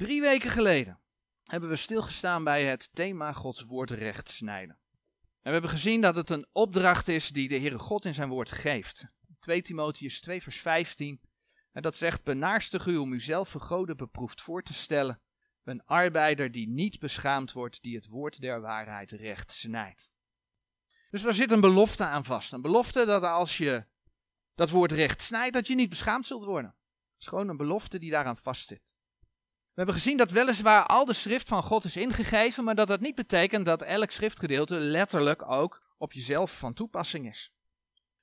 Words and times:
Drie 0.00 0.20
weken 0.20 0.50
geleden 0.50 1.00
hebben 1.44 1.68
we 1.68 1.76
stilgestaan 1.76 2.44
bij 2.44 2.64
het 2.64 2.90
thema 2.92 3.32
Gods 3.32 3.62
woord 3.62 3.90
recht 3.90 4.28
snijden. 4.28 4.78
En 5.20 5.40
we 5.42 5.50
hebben 5.50 5.70
gezien 5.70 6.00
dat 6.00 6.16
het 6.16 6.30
een 6.30 6.46
opdracht 6.52 7.08
is 7.08 7.28
die 7.28 7.48
de 7.48 7.58
Heere 7.58 7.78
God 7.78 8.04
in 8.04 8.14
zijn 8.14 8.28
woord 8.28 8.50
geeft. 8.50 9.06
2 9.40 9.62
Timotheus 9.62 10.20
2 10.20 10.42
vers 10.42 10.60
15. 10.60 11.20
En 11.72 11.82
dat 11.82 11.96
zegt, 11.96 12.24
benaarstig 12.24 12.86
u 12.86 12.96
om 12.96 13.12
uzelf 13.12 13.48
vergoden 13.48 13.96
beproefd 13.96 14.40
voor 14.40 14.62
te 14.62 14.74
stellen. 14.74 15.20
Een 15.64 15.84
arbeider 15.84 16.52
die 16.52 16.68
niet 16.68 16.98
beschaamd 16.98 17.52
wordt, 17.52 17.82
die 17.82 17.96
het 17.96 18.06
woord 18.06 18.40
der 18.40 18.60
waarheid 18.60 19.10
recht 19.10 19.52
snijdt. 19.52 20.10
Dus 21.10 21.22
daar 21.22 21.34
zit 21.34 21.50
een 21.50 21.60
belofte 21.60 22.04
aan 22.04 22.24
vast. 22.24 22.52
Een 22.52 22.62
belofte 22.62 23.04
dat 23.04 23.22
als 23.22 23.58
je 23.58 23.84
dat 24.54 24.70
woord 24.70 24.92
recht 24.92 25.22
snijdt, 25.22 25.54
dat 25.54 25.66
je 25.66 25.74
niet 25.74 25.88
beschaamd 25.88 26.26
zult 26.26 26.44
worden. 26.44 26.70
Het 26.70 27.20
is 27.20 27.26
gewoon 27.26 27.48
een 27.48 27.56
belofte 27.56 27.98
die 27.98 28.10
daaraan 28.10 28.36
vastzit. 28.36 28.92
We 29.80 29.86
hebben 29.86 30.04
gezien 30.04 30.18
dat 30.18 30.30
weliswaar 30.30 30.86
al 30.86 31.04
de 31.04 31.12
schrift 31.12 31.48
van 31.48 31.62
God 31.62 31.84
is 31.84 31.96
ingegeven, 31.96 32.64
maar 32.64 32.74
dat 32.74 32.88
dat 32.88 33.00
niet 33.00 33.14
betekent 33.14 33.64
dat 33.64 33.82
elk 33.82 34.10
schriftgedeelte 34.10 34.78
letterlijk 34.78 35.50
ook 35.50 35.82
op 35.98 36.12
jezelf 36.12 36.58
van 36.58 36.74
toepassing 36.74 37.28
is. 37.28 37.52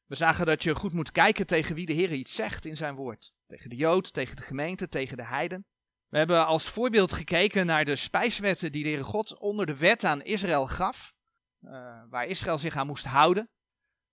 We 0.05 0.15
zagen 0.15 0.45
dat 0.45 0.63
je 0.63 0.75
goed 0.75 0.93
moet 0.93 1.11
kijken 1.11 1.47
tegen 1.47 1.75
wie 1.75 1.85
de 1.85 1.93
Heer 1.93 2.11
iets 2.11 2.35
zegt 2.35 2.65
in 2.65 2.75
zijn 2.75 2.95
woord. 2.95 3.33
Tegen 3.45 3.69
de 3.69 3.75
Jood, 3.75 4.13
tegen 4.13 4.35
de 4.35 4.41
gemeente, 4.41 4.89
tegen 4.89 5.17
de 5.17 5.25
heiden. 5.25 5.65
We 6.07 6.17
hebben 6.17 6.45
als 6.45 6.69
voorbeeld 6.69 7.11
gekeken 7.11 7.65
naar 7.65 7.85
de 7.85 7.95
spijswetten 7.95 8.71
die 8.71 8.83
de 8.83 8.89
Heere 8.89 9.03
God 9.03 9.37
onder 9.37 9.65
de 9.65 9.77
wet 9.77 10.03
aan 10.03 10.23
Israël 10.23 10.67
gaf, 10.67 11.13
uh, 11.61 11.71
waar 12.09 12.25
Israël 12.25 12.57
zich 12.57 12.75
aan 12.75 12.87
moest 12.87 13.05
houden. 13.05 13.49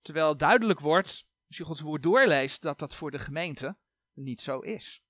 Terwijl 0.01 0.37
duidelijk 0.37 0.79
wordt, 0.79 1.25
als 1.47 1.57
je 1.57 1.63
Gods 1.63 1.81
woord 1.81 2.03
doorleest, 2.03 2.61
dat 2.61 2.79
dat 2.79 2.95
voor 2.95 3.11
de 3.11 3.19
gemeente 3.19 3.77
niet 4.13 4.41
zo 4.41 4.59
is. 4.59 5.01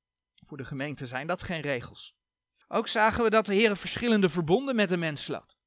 Voor 0.48 0.58
de 0.58 0.66
gemeente 0.66 1.05
zijn 1.05 1.27
dat 1.27 1.44
geen 1.44 1.62
regels. 1.62 2.15
Ook 2.68 2.88
zagen 2.88 3.24
we 3.24 3.30
dat 3.30 3.46
de 3.46 3.54
Heer 3.54 3.78
verschillende 3.78 4.30
verbonden 4.30 4.76
met 4.76 4.90
de 4.90 4.98
mens 4.98 5.24
sloot. 5.24 5.58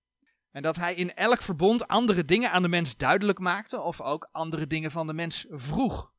En 0.51 0.63
dat 0.63 0.77
hij 0.77 0.95
in 0.95 1.15
elk 1.15 1.43
verbond 1.43 1.89
andere 1.89 2.25
dingen 2.25 2.51
aan 2.51 2.63
de 2.63 2.69
mens 2.69 2.97
duidelijk 2.97 3.39
maakte 3.39 3.81
of 3.81 4.01
ook 4.01 4.29
andere 4.33 4.67
dingen 4.67 4.91
van 4.91 5.07
de 5.07 5.13
mens 5.13 5.47
vroeg. 5.49 6.13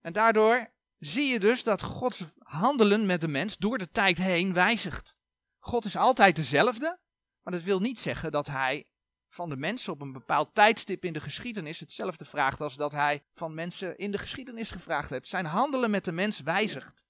En 0.00 0.12
daardoor 0.12 0.72
zie 0.98 1.32
je 1.32 1.40
dus 1.40 1.62
dat 1.62 1.82
Gods 1.82 2.24
handelen 2.38 3.06
met 3.06 3.20
de 3.20 3.28
mens 3.28 3.56
door 3.56 3.78
de 3.78 3.90
tijd 3.90 4.18
heen 4.18 4.52
wijzigt. 4.52 5.16
God 5.58 5.84
is 5.84 5.96
altijd 5.96 6.36
dezelfde, 6.36 6.98
maar 7.42 7.52
dat 7.52 7.62
wil 7.62 7.80
niet 7.80 8.00
zeggen 8.00 8.32
dat 8.32 8.46
hij 8.46 8.90
van 9.28 9.48
de 9.48 9.56
mensen 9.56 9.92
op 9.92 10.00
een 10.00 10.12
bepaald 10.12 10.54
tijdstip 10.54 11.04
in 11.04 11.12
de 11.12 11.20
geschiedenis 11.20 11.80
hetzelfde 11.80 12.24
vraagt 12.24 12.60
als 12.60 12.76
dat 12.76 12.92
hij 12.92 13.24
van 13.34 13.54
mensen 13.54 13.96
in 13.96 14.10
de 14.10 14.18
geschiedenis 14.18 14.70
gevraagd 14.70 15.10
heeft. 15.10 15.28
Zijn 15.28 15.44
handelen 15.44 15.90
met 15.90 16.04
de 16.04 16.12
mens 16.12 16.40
wijzigt. 16.40 17.05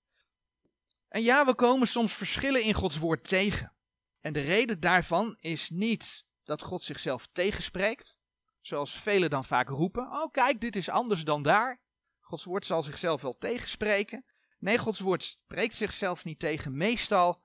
En 1.09 1.23
ja, 1.23 1.45
we 1.45 1.55
komen 1.55 1.87
soms 1.87 2.15
verschillen 2.15 2.63
in 2.63 2.75
Gods 2.75 2.99
woord 2.99 3.29
tegen. 3.29 3.73
En 4.21 4.33
de 4.33 4.41
reden 4.41 4.81
daarvan 4.81 5.37
is 5.41 5.71
niet 5.71 6.25
dat 6.45 6.63
God 6.63 6.83
zichzelf 6.83 7.29
tegenspreekt, 7.33 8.19
zoals 8.61 8.99
velen 8.99 9.31
dan 9.31 9.45
vaak 9.45 9.69
roepen. 9.69 10.03
Oh, 10.03 10.31
kijk, 10.31 10.61
dit 10.61 10.77
is 10.77 10.89
anders 10.89 11.25
dan 11.25 11.43
daar. 11.43 11.81
Gods 12.21 12.45
woord 12.45 12.67
zal 12.67 12.83
zichzelf 12.83 13.23
wel 13.23 13.39
tegenspreken. 13.39 14.25
Nee, 14.59 14.79
Gods 14.79 15.01
woord 15.01 15.23
spreekt 15.23 15.75
zichzelf 15.75 16.25
niet 16.25 16.39
tegen. 16.39 16.77
Meestal 16.77 17.43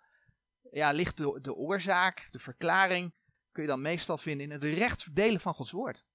ja, 0.72 0.92
ligt 0.92 1.18
de, 1.18 1.40
de 1.42 1.54
oorzaak, 1.54 2.28
de 2.30 2.40
verklaring, 2.40 3.14
kun 3.52 3.64
je 3.64 3.70
dan 3.70 3.82
meestal 3.82 4.18
vinden 4.18 4.46
in 4.46 4.52
het 4.52 4.64
recht 4.64 5.04
verdelen 5.04 5.40
van 5.40 5.54
Gods 5.54 5.72
woord. 5.72 6.06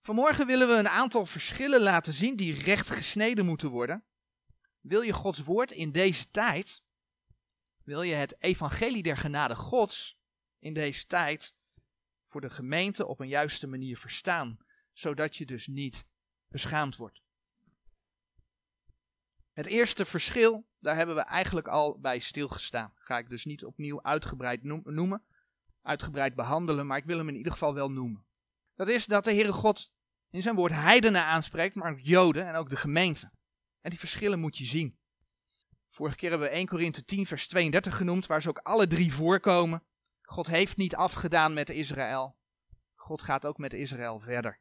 Vanmorgen 0.00 0.46
willen 0.46 0.68
we 0.68 0.74
een 0.74 0.88
aantal 0.88 1.26
verschillen 1.26 1.80
laten 1.80 2.12
zien 2.12 2.36
die 2.36 2.62
recht 2.62 2.90
gesneden 2.90 3.46
moeten 3.46 3.70
worden. 3.70 4.04
Wil 4.86 5.00
je 5.00 5.12
Gods 5.12 5.42
woord 5.42 5.70
in 5.70 5.92
deze 5.92 6.30
tijd, 6.30 6.82
wil 7.82 8.02
je 8.02 8.14
het 8.14 8.42
evangelie 8.42 9.02
der 9.02 9.16
genade 9.16 9.56
Gods 9.56 10.18
in 10.58 10.74
deze 10.74 11.06
tijd 11.06 11.54
voor 12.24 12.40
de 12.40 12.50
gemeente 12.50 13.06
op 13.06 13.20
een 13.20 13.28
juiste 13.28 13.66
manier 13.66 13.98
verstaan, 13.98 14.58
zodat 14.92 15.36
je 15.36 15.46
dus 15.46 15.66
niet 15.66 16.06
beschaamd 16.48 16.96
wordt. 16.96 17.22
Het 19.52 19.66
eerste 19.66 20.04
verschil, 20.04 20.68
daar 20.78 20.96
hebben 20.96 21.14
we 21.14 21.22
eigenlijk 21.22 21.68
al 21.68 21.98
bij 21.98 22.18
stilgestaan. 22.18 22.92
Ga 22.94 23.18
ik 23.18 23.28
dus 23.28 23.44
niet 23.44 23.64
opnieuw 23.64 24.02
uitgebreid 24.02 24.62
noemen, 24.62 25.24
uitgebreid 25.82 26.34
behandelen, 26.34 26.86
maar 26.86 26.98
ik 26.98 27.04
wil 27.04 27.18
hem 27.18 27.28
in 27.28 27.36
ieder 27.36 27.52
geval 27.52 27.74
wel 27.74 27.90
noemen. 27.90 28.26
Dat 28.74 28.88
is 28.88 29.06
dat 29.06 29.24
de 29.24 29.32
Heere 29.32 29.52
God 29.52 29.92
in 30.30 30.42
zijn 30.42 30.54
woord 30.54 30.72
heidenen 30.72 31.22
aanspreekt, 31.22 31.74
maar 31.74 31.92
ook 31.92 32.00
Joden 32.00 32.46
en 32.46 32.54
ook 32.54 32.70
de 32.70 32.76
gemeente. 32.76 33.34
En 33.86 33.92
die 33.92 34.00
verschillen 34.00 34.40
moet 34.40 34.58
je 34.58 34.64
zien. 34.64 34.98
Vorige 35.88 36.16
keer 36.16 36.30
hebben 36.30 36.48
we 36.48 36.54
1 36.54 36.66
Korinthe 36.66 37.04
10 37.04 37.26
vers 37.26 37.46
32 37.46 37.96
genoemd, 37.96 38.26
waar 38.26 38.42
ze 38.42 38.48
ook 38.48 38.58
alle 38.58 38.86
drie 38.86 39.12
voorkomen. 39.12 39.82
God 40.22 40.46
heeft 40.46 40.76
niet 40.76 40.96
afgedaan 40.96 41.52
met 41.52 41.70
Israël. 41.70 42.36
God 42.94 43.22
gaat 43.22 43.46
ook 43.46 43.58
met 43.58 43.72
Israël 43.72 44.20
verder. 44.20 44.60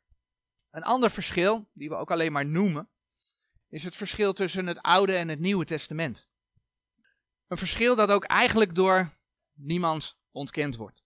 Een 0.72 0.84
ander 0.84 1.09
verschil, 1.09 1.69
die 1.74 1.90
we 1.90 1.96
ook 1.96 2.12
alleen 2.12 2.31
maar 2.31 2.46
noemen, 2.46 2.90
is 3.69 3.84
het 3.84 3.96
verschil 3.96 4.34
tussen 4.34 4.68
het 4.68 4.81
Oude 4.81 5.16
en 5.16 5.28
het 5.28 5.40
Nieuwe 5.40 5.66
Testament. 5.66 6.28
Een 7.47 7.57
verschil 7.57 7.96
dat 7.96 8.12
ook 8.12 8.24
eigenlijk 8.24 8.75
door 8.75 9.13
niemand 9.53 10.18
ontkend 10.31 10.75
wordt. 10.75 11.03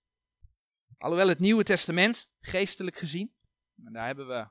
Alhoewel 0.98 1.28
het 1.28 1.40
Nieuwe 1.40 1.64
Testament, 1.64 2.30
geestelijk 2.40 2.98
gezien, 2.98 3.34
en 3.86 3.94
daar 3.94 4.06
hebben 4.06 4.28
we 4.28 4.48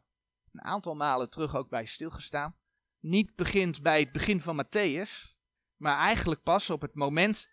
een 0.53 0.63
aantal 0.63 0.95
malen 0.95 1.31
terug 1.31 1.57
ook 1.57 1.69
bij 1.69 1.85
stilgestaan, 1.85 2.57
niet 3.01 3.35
begint 3.35 3.83
bij 3.83 4.01
het 4.01 4.13
begin 4.13 4.41
van 4.41 4.65
Matthäus, 4.65 5.37
maar 5.77 5.99
eigenlijk 5.99 6.43
pas 6.43 6.71
op 6.71 6.81
het 6.81 6.95
moment 6.95 7.51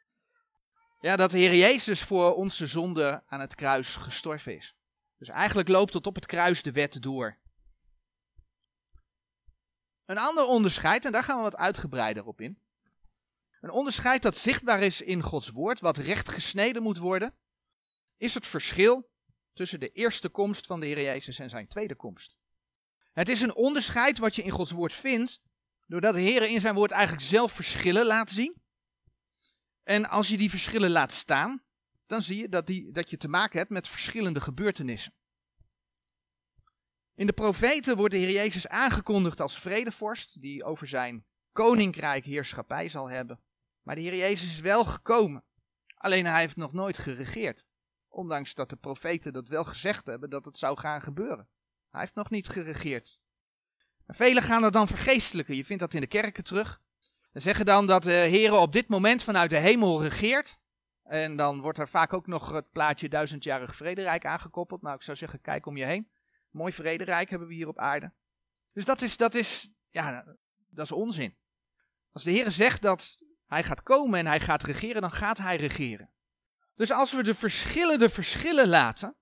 ja, 1.00 1.16
dat 1.16 1.32
de 1.32 1.38
Heer 1.38 1.56
Jezus 1.56 2.04
voor 2.04 2.36
onze 2.36 2.68
zonde 2.68 3.24
aan 3.28 3.40
het 3.40 3.56
kruis 3.56 3.96
gestorven 3.96 4.56
is. 4.56 4.76
Dus 5.18 5.30
eigenlijk 5.30 5.68
loopt 5.68 5.92
tot 5.92 6.08
op 6.08 6.16
het 6.16 6.26
kruis 6.26 6.62
de 6.62 6.72
wet 6.72 7.02
door. 7.02 7.38
Een 10.06 10.18
ander 10.18 10.44
onderscheid, 10.44 11.06
en 11.06 11.12
daar 11.12 11.24
gaan 11.24 11.38
we 11.38 11.44
wat 11.44 11.56
uitgebreider 11.56 12.26
op 12.26 12.42
in. 12.42 12.60
Een 13.62 13.72
onderscheid 13.72 14.22
dat 14.22 14.38
zichtbaar 14.38 14.82
is 14.82 15.02
in 15.02 15.22
Gods 15.22 15.50
woord, 15.50 15.80
wat 15.80 15.98
recht 15.98 16.30
gesneden 16.30 16.84
moet 16.84 16.98
worden, 16.98 17.34
is 18.18 18.34
het 18.34 18.48
verschil 18.48 19.10
tussen 19.54 19.80
de 19.80 19.92
eerste 19.92 20.30
komst 20.30 20.66
van 20.66 20.80
de 20.80 20.86
Heer 20.86 21.02
Jezus 21.02 21.40
en 21.40 21.50
zijn 21.50 21.68
tweede 21.68 21.96
komst. 21.96 22.36
Het 23.16 23.30
is 23.30 23.42
een 23.42 23.56
onderscheid 23.56 24.18
wat 24.18 24.36
je 24.36 24.44
in 24.44 24.52
Gods 24.52 24.72
woord 24.72 24.94
vindt, 24.94 25.42
doordat 25.88 26.14
de 26.14 26.20
Heer 26.20 26.42
in 26.42 26.60
zijn 26.60 26.76
woord 26.76 26.92
eigenlijk 26.92 27.24
zelf 27.24 27.52
verschillen 27.52 28.06
laat 28.06 28.32
zien. 28.32 28.62
En 29.84 30.10
als 30.10 30.28
je 30.28 30.38
die 30.38 30.50
verschillen 30.50 30.90
laat 30.90 31.12
staan, 31.12 31.64
dan 32.06 32.22
zie 32.22 32.38
je 32.38 32.50
dat, 32.50 32.68
die, 32.68 32.92
dat 32.92 33.10
je 33.10 33.18
te 33.18 33.28
maken 33.28 33.58
hebt 33.58 33.70
met 33.70 33.88
verschillende 33.88 34.42
gebeurtenissen. 34.42 35.14
In 37.16 37.26
de 37.26 37.34
profeten 37.34 37.98
wordt 37.98 38.14
de 38.14 38.20
Heer 38.20 38.32
Jezus 38.32 38.68
aangekondigd 38.68 39.42
als 39.42 39.60
vredevorst, 39.60 40.42
die 40.42 40.64
over 40.64 40.88
zijn 40.88 41.26
koninkrijk 41.52 42.26
heerschappij 42.26 42.90
zal 42.90 43.10
hebben. 43.10 43.42
Maar 43.82 43.96
de 43.96 44.02
Heer 44.02 44.16
Jezus 44.16 44.50
is 44.50 44.60
wel 44.60 44.86
gekomen. 44.86 45.44
Alleen 45.96 46.26
hij 46.26 46.40
heeft 46.40 46.56
nog 46.56 46.74
nooit 46.74 46.98
geregeerd. 46.98 47.66
Ondanks 48.08 48.54
dat 48.54 48.70
de 48.70 48.76
profeten 48.76 49.34
dat 49.34 49.48
wel 49.48 49.64
gezegd 49.64 50.06
hebben 50.06 50.30
dat 50.30 50.46
het 50.46 50.58
zou 50.58 50.78
gaan 50.78 51.02
gebeuren. 51.02 51.50
Hij 51.96 52.04
heeft 52.04 52.16
nog 52.16 52.30
niet 52.30 52.48
geregeerd. 52.48 53.20
velen 54.08 54.44
gaan 54.44 54.62
dat 54.62 54.74
dan 54.74 54.88
vergeestelijken. 54.88 55.56
Je 55.56 55.66
vindt 55.66 55.82
dat 55.82 55.94
in 55.94 56.02
de 56.02 56.08
kerken 56.08 56.44
terug. 56.44 56.82
Ze 57.34 57.40
zeggen 57.40 57.66
dan 57.66 57.88
dat 57.88 58.04
de 58.04 58.12
Heer 58.12 58.54
op 58.54 58.74
dit 58.74 58.88
moment 58.88 59.24
vanuit 59.24 59.50
de 59.50 59.58
hemel 59.58 60.02
regeert. 60.02 60.60
En 61.04 61.36
dan 61.36 61.62
wordt 61.62 61.78
er 61.78 61.88
vaak 61.88 62.14
ook 62.14 62.28
nog 62.28 62.52
het 62.52 62.72
plaatje 62.72 63.10
duizendjarig 63.10 63.76
vrederijk 63.76 64.26
aangekoppeld. 64.26 64.82
Nou, 64.82 64.96
ik 64.96 65.02
zou 65.02 65.18
zeggen, 65.18 65.42
kijk 65.42 65.66
om 65.66 65.78
je 65.78 65.86
heen. 65.86 66.10
Mooi 66.52 66.74
vrederijk 66.74 67.30
hebben 67.30 67.48
we 67.48 67.54
hier 67.54 67.68
op 67.68 67.80
aarde. 67.80 68.12
Dus 68.74 68.86
dat 68.86 69.02
is, 69.02 69.18
dat 69.18 69.34
is, 69.34 69.70
ja, 69.90 70.24
dat 70.68 70.86
is 70.86 70.92
onzin. 70.92 71.36
Als 72.12 72.24
de 72.24 72.32
Heer 72.32 72.52
zegt 72.52 72.82
dat 72.82 73.18
hij 73.48 73.64
gaat 73.64 73.84
komen 73.84 74.20
en 74.20 74.28
hij 74.28 74.40
gaat 74.40 74.64
regeren, 74.64 75.02
dan 75.02 75.12
gaat 75.12 75.38
hij 75.38 75.56
regeren. 75.56 76.10
Dus 76.76 76.92
als 76.92 77.14
we 77.14 77.24
de 77.24 77.34
verschillende 77.34 78.10
verschillen 78.10 78.68
laten, 78.68 79.16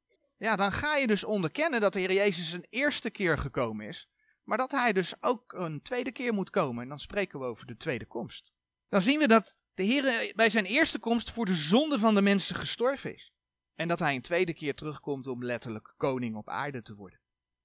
ja, 0.43 0.55
dan 0.55 0.71
ga 0.71 0.95
je 0.95 1.07
dus 1.07 1.23
onderkennen 1.23 1.81
dat 1.81 1.93
de 1.93 1.99
Heer 1.99 2.13
Jezus 2.13 2.51
een 2.51 2.65
eerste 2.69 3.09
keer 3.09 3.37
gekomen 3.37 3.87
is, 3.87 4.09
maar 4.43 4.57
dat 4.57 4.71
hij 4.71 4.93
dus 4.93 5.13
ook 5.21 5.53
een 5.53 5.81
tweede 5.81 6.11
keer 6.11 6.33
moet 6.33 6.49
komen. 6.49 6.83
En 6.83 6.89
dan 6.89 6.99
spreken 6.99 7.39
we 7.39 7.45
over 7.45 7.65
de 7.65 7.77
tweede 7.77 8.05
komst. 8.05 8.51
Dan 8.89 9.01
zien 9.01 9.19
we 9.19 9.27
dat 9.27 9.55
de 9.73 9.83
Heer 9.83 10.31
bij 10.35 10.49
zijn 10.49 10.65
eerste 10.65 10.99
komst 10.99 11.31
voor 11.31 11.45
de 11.45 11.53
zonde 11.53 11.99
van 11.99 12.15
de 12.15 12.21
mensen 12.21 12.55
gestorven 12.55 13.13
is. 13.13 13.33
En 13.75 13.87
dat 13.87 13.99
hij 13.99 14.15
een 14.15 14.21
tweede 14.21 14.53
keer 14.53 14.75
terugkomt 14.75 15.27
om 15.27 15.43
letterlijk 15.43 15.93
koning 15.97 16.35
op 16.35 16.49
aarde 16.49 16.81
te 16.81 16.95
worden. 16.95 17.19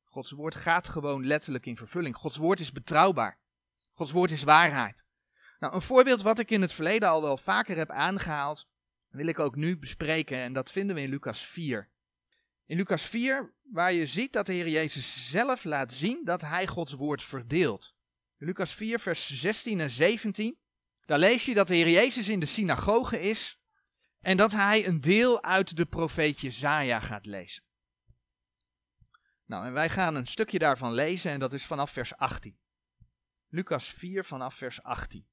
Gods 0.04 0.30
woord 0.30 0.54
gaat 0.54 0.88
gewoon 0.88 1.26
letterlijk 1.26 1.66
in 1.66 1.76
vervulling. 1.76 2.16
Gods 2.16 2.36
woord 2.36 2.60
is 2.60 2.72
betrouwbaar. 2.72 3.38
Gods 3.92 4.10
woord 4.10 4.30
is 4.30 4.42
waarheid. 4.42 5.04
Nou, 5.58 5.74
een 5.74 5.82
voorbeeld 5.82 6.22
wat 6.22 6.38
ik 6.38 6.50
in 6.50 6.62
het 6.62 6.72
verleden 6.72 7.08
al 7.08 7.22
wel 7.22 7.36
vaker 7.36 7.76
heb 7.76 7.90
aangehaald, 7.90 8.68
wil 9.08 9.26
ik 9.26 9.38
ook 9.38 9.56
nu 9.56 9.78
bespreken 9.78 10.38
en 10.38 10.52
dat 10.52 10.70
vinden 10.70 10.96
we 10.96 11.02
in 11.02 11.10
Lucas 11.10 11.46
4. 11.46 11.90
In 12.68 12.76
Lucas 12.76 13.02
4, 13.02 13.54
waar 13.62 13.92
je 13.92 14.06
ziet 14.06 14.32
dat 14.32 14.46
de 14.46 14.52
Heer 14.52 14.68
Jezus 14.68 15.30
zelf 15.30 15.64
laat 15.64 15.92
zien 15.92 16.24
dat 16.24 16.40
hij 16.40 16.66
Gods 16.66 16.92
woord 16.92 17.22
verdeelt. 17.22 17.94
Lucas 18.36 18.74
4, 18.74 19.00
vers 19.00 19.40
16 19.40 19.80
en 19.80 19.90
17, 19.90 20.58
Daar 21.06 21.18
lees 21.18 21.44
je 21.44 21.54
dat 21.54 21.68
de 21.68 21.74
Heer 21.74 21.88
Jezus 21.88 22.28
in 22.28 22.40
de 22.40 22.46
synagoge 22.46 23.20
is 23.20 23.60
en 24.20 24.36
dat 24.36 24.52
hij 24.52 24.86
een 24.86 24.98
deel 24.98 25.42
uit 25.42 25.76
de 25.76 25.86
profeet 25.86 26.40
Jezaja 26.40 27.00
gaat 27.00 27.26
lezen. 27.26 27.64
Nou, 29.44 29.66
en 29.66 29.72
wij 29.72 29.88
gaan 29.88 30.14
een 30.14 30.26
stukje 30.26 30.58
daarvan 30.58 30.92
lezen 30.92 31.30
en 31.30 31.38
dat 31.38 31.52
is 31.52 31.66
vanaf 31.66 31.90
vers 31.90 32.16
18. 32.16 32.58
Lucas 33.48 33.88
4 33.88 34.24
vanaf 34.24 34.54
vers 34.54 34.82
18. 34.82 35.28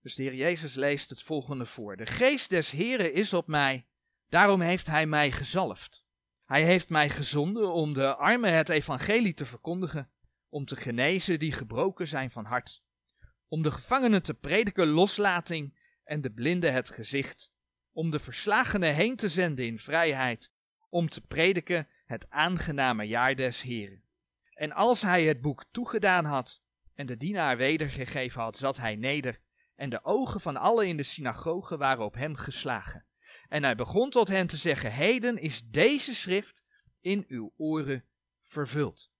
Dus 0.00 0.14
de 0.14 0.22
Heer 0.22 0.34
Jezus 0.34 0.74
leest 0.74 1.10
het 1.10 1.22
volgende 1.22 1.66
voor. 1.66 1.96
De 1.96 2.06
geest 2.06 2.50
des 2.50 2.70
Heren 2.70 3.12
is 3.12 3.32
op 3.32 3.46
mij, 3.46 3.86
daarom 4.28 4.60
heeft 4.60 4.86
hij 4.86 5.06
mij 5.06 5.30
gezalfd. 5.30 6.04
Hij 6.44 6.62
heeft 6.62 6.88
mij 6.88 7.08
gezonden 7.08 7.72
om 7.72 7.92
de 7.92 8.16
armen 8.16 8.54
het 8.54 8.68
evangelie 8.68 9.34
te 9.34 9.46
verkondigen, 9.46 10.10
om 10.48 10.64
te 10.64 10.76
genezen 10.76 11.38
die 11.38 11.52
gebroken 11.52 12.08
zijn 12.08 12.30
van 12.30 12.44
hart, 12.44 12.82
om 13.48 13.62
de 13.62 13.70
gevangenen 13.70 14.22
te 14.22 14.34
prediken 14.34 14.86
loslating 14.86 15.78
en 16.04 16.20
de 16.20 16.32
blinden 16.32 16.72
het 16.72 16.90
gezicht, 16.90 17.52
om 17.92 18.10
de 18.10 18.18
verslagenen 18.18 18.94
heen 18.94 19.16
te 19.16 19.28
zenden 19.28 19.66
in 19.66 19.78
vrijheid, 19.78 20.52
om 20.88 21.08
te 21.08 21.20
prediken 21.20 21.88
het 22.04 22.30
aangename 22.30 23.04
jaar 23.04 23.34
des 23.34 23.62
Heren. 23.62 24.04
En 24.54 24.72
als 24.72 25.02
hij 25.02 25.24
het 25.24 25.40
boek 25.40 25.64
toegedaan 25.70 26.24
had 26.24 26.62
en 26.94 27.06
de 27.06 27.16
dienaar 27.16 27.56
wedergegeven 27.56 28.40
had, 28.40 28.58
zat 28.58 28.76
hij 28.76 28.96
neder 28.96 29.40
en 29.80 29.90
de 29.90 30.04
ogen 30.04 30.40
van 30.40 30.56
allen 30.56 30.88
in 30.88 30.96
de 30.96 31.02
synagoge 31.02 31.76
waren 31.76 32.04
op 32.04 32.14
hem 32.14 32.36
geslagen. 32.36 33.06
En 33.48 33.62
hij 33.62 33.74
begon 33.74 34.10
tot 34.10 34.28
hen 34.28 34.46
te 34.46 34.56
zeggen, 34.56 34.92
heden 34.92 35.38
is 35.38 35.62
deze 35.64 36.14
schrift 36.14 36.64
in 37.00 37.24
uw 37.28 37.52
oren 37.56 38.04
vervuld. 38.40 39.10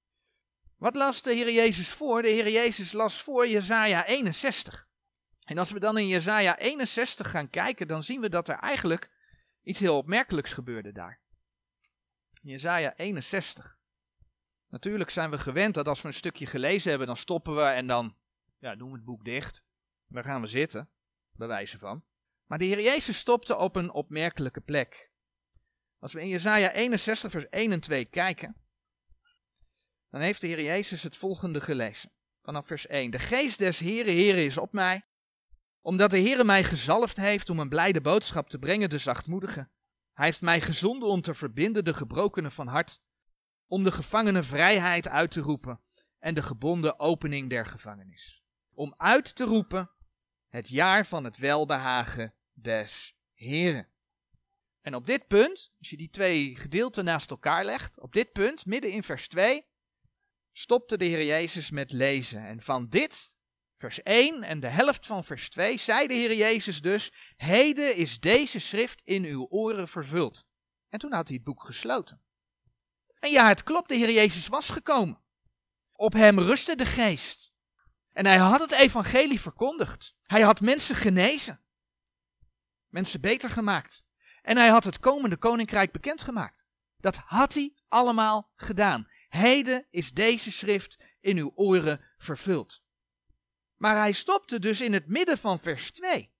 Wat 0.76 0.94
las 0.94 1.22
de 1.22 1.34
Heer 1.34 1.52
Jezus 1.52 1.88
voor? 1.88 2.22
De 2.22 2.28
Heer 2.28 2.50
Jezus 2.50 2.92
las 2.92 3.22
voor 3.22 3.48
Jezaja 3.48 4.06
61. 4.06 4.88
En 5.44 5.58
als 5.58 5.70
we 5.70 5.78
dan 5.78 5.98
in 5.98 6.08
Jezaja 6.08 6.58
61 6.58 7.30
gaan 7.30 7.50
kijken, 7.50 7.88
dan 7.88 8.02
zien 8.02 8.20
we 8.20 8.28
dat 8.28 8.48
er 8.48 8.56
eigenlijk 8.56 9.10
iets 9.62 9.78
heel 9.78 9.96
opmerkelijks 9.96 10.52
gebeurde 10.52 10.92
daar. 10.92 11.20
Jezaja 12.42 12.94
61. 12.94 13.78
Natuurlijk 14.68 15.10
zijn 15.10 15.30
we 15.30 15.38
gewend 15.38 15.74
dat 15.74 15.88
als 15.88 16.02
we 16.02 16.08
een 16.08 16.14
stukje 16.14 16.46
gelezen 16.46 16.88
hebben, 16.88 17.06
dan 17.06 17.16
stoppen 17.16 17.56
we 17.56 17.62
en 17.62 17.86
dan 17.86 18.16
ja, 18.58 18.76
doen 18.76 18.88
we 18.88 18.96
het 18.96 19.04
boek 19.04 19.24
dicht. 19.24 19.68
Daar 20.10 20.24
gaan 20.24 20.40
we 20.40 20.46
zitten, 20.46 20.90
bij 21.32 21.66
van. 21.66 22.04
Maar 22.46 22.58
de 22.58 22.64
Heer 22.64 22.80
Jezus 22.80 23.18
stopte 23.18 23.56
op 23.56 23.76
een 23.76 23.92
opmerkelijke 23.92 24.60
plek. 24.60 25.10
Als 25.98 26.12
we 26.12 26.20
in 26.20 26.28
Jezaja 26.28 26.72
61 26.72 27.30
vers 27.30 27.48
1 27.48 27.72
en 27.72 27.80
2 27.80 28.04
kijken, 28.04 28.56
dan 30.10 30.20
heeft 30.20 30.40
de 30.40 30.46
Heer 30.46 30.62
Jezus 30.62 31.02
het 31.02 31.16
volgende 31.16 31.60
gelezen. 31.60 32.12
Vanaf 32.38 32.66
vers 32.66 32.86
1. 32.86 33.10
De 33.10 33.18
geest 33.18 33.58
des 33.58 33.78
Heeren, 33.78 34.12
Heeren 34.12 34.44
is 34.44 34.58
op 34.58 34.72
mij, 34.72 35.02
omdat 35.80 36.10
de 36.10 36.20
Heere 36.20 36.44
mij 36.44 36.64
gezalfd 36.64 37.16
heeft 37.16 37.50
om 37.50 37.58
een 37.58 37.68
blijde 37.68 38.00
boodschap 38.00 38.48
te 38.48 38.58
brengen 38.58 38.90
de 38.90 38.98
zachtmoedigen. 38.98 39.70
Hij 40.12 40.26
heeft 40.26 40.40
mij 40.40 40.60
gezonden 40.60 41.08
om 41.08 41.20
te 41.20 41.34
verbinden 41.34 41.84
de 41.84 41.94
gebrokenen 41.94 42.52
van 42.52 42.66
hart, 42.66 43.02
om 43.66 43.84
de 43.84 43.92
gevangenen 43.92 44.44
vrijheid 44.44 45.08
uit 45.08 45.30
te 45.30 45.40
roepen 45.40 45.80
en 46.18 46.34
de 46.34 46.42
gebonden 46.42 46.98
opening 46.98 47.50
der 47.50 47.66
gevangenis. 47.66 48.42
Om 48.74 48.94
uit 48.96 49.34
te 49.34 49.44
roepen 49.44 49.90
het 50.50 50.68
jaar 50.68 51.06
van 51.06 51.24
het 51.24 51.36
welbehagen 51.36 52.34
des 52.52 53.14
Heren. 53.34 53.88
En 54.80 54.94
op 54.94 55.06
dit 55.06 55.26
punt, 55.26 55.72
als 55.78 55.90
je 55.90 55.96
die 55.96 56.10
twee 56.10 56.56
gedeelten 56.56 57.04
naast 57.04 57.30
elkaar 57.30 57.64
legt, 57.64 58.00
op 58.00 58.12
dit 58.12 58.32
punt, 58.32 58.66
midden 58.66 58.90
in 58.90 59.02
vers 59.02 59.28
2, 59.28 59.66
stopte 60.52 60.96
de 60.96 61.04
Heer 61.04 61.24
Jezus 61.24 61.70
met 61.70 61.92
lezen. 61.92 62.44
En 62.44 62.62
van 62.62 62.88
dit, 62.88 63.34
vers 63.78 64.02
1 64.02 64.42
en 64.42 64.60
de 64.60 64.68
helft 64.68 65.06
van 65.06 65.24
vers 65.24 65.48
2, 65.48 65.78
zei 65.78 66.06
de 66.06 66.14
Heer 66.14 66.34
Jezus 66.34 66.80
dus, 66.80 67.12
heden 67.36 67.96
is 67.96 68.20
deze 68.20 68.58
schrift 68.58 69.02
in 69.04 69.24
uw 69.24 69.46
oren 69.48 69.88
vervuld. 69.88 70.46
En 70.88 70.98
toen 70.98 71.12
had 71.12 71.28
hij 71.28 71.36
het 71.36 71.44
boek 71.44 71.64
gesloten. 71.64 72.22
En 73.18 73.30
ja, 73.30 73.48
het 73.48 73.62
klopt, 73.62 73.88
de 73.88 73.96
Heer 73.96 74.10
Jezus 74.10 74.46
was 74.46 74.70
gekomen. 74.70 75.22
Op 75.92 76.12
hem 76.12 76.38
rustte 76.38 76.76
de 76.76 76.86
geest. 76.86 77.49
En 78.12 78.26
hij 78.26 78.36
had 78.36 78.60
het 78.60 78.72
evangelie 78.72 79.40
verkondigd. 79.40 80.14
Hij 80.22 80.40
had 80.40 80.60
mensen 80.60 80.94
genezen. 80.96 81.60
Mensen 82.88 83.20
beter 83.20 83.50
gemaakt. 83.50 84.04
En 84.42 84.56
hij 84.56 84.68
had 84.68 84.84
het 84.84 84.98
komende 84.98 85.36
koninkrijk 85.36 85.92
bekendgemaakt. 85.92 86.66
Dat 86.96 87.16
had 87.16 87.54
hij 87.54 87.74
allemaal 87.88 88.52
gedaan. 88.56 89.08
Heden 89.28 89.86
is 89.90 90.12
deze 90.12 90.52
schrift 90.52 91.02
in 91.20 91.36
uw 91.36 91.52
oren 91.54 92.00
vervuld. 92.18 92.82
Maar 93.76 93.96
hij 93.96 94.12
stopte 94.12 94.58
dus 94.58 94.80
in 94.80 94.92
het 94.92 95.06
midden 95.06 95.38
van 95.38 95.58
vers 95.58 95.90
2. 95.90 96.32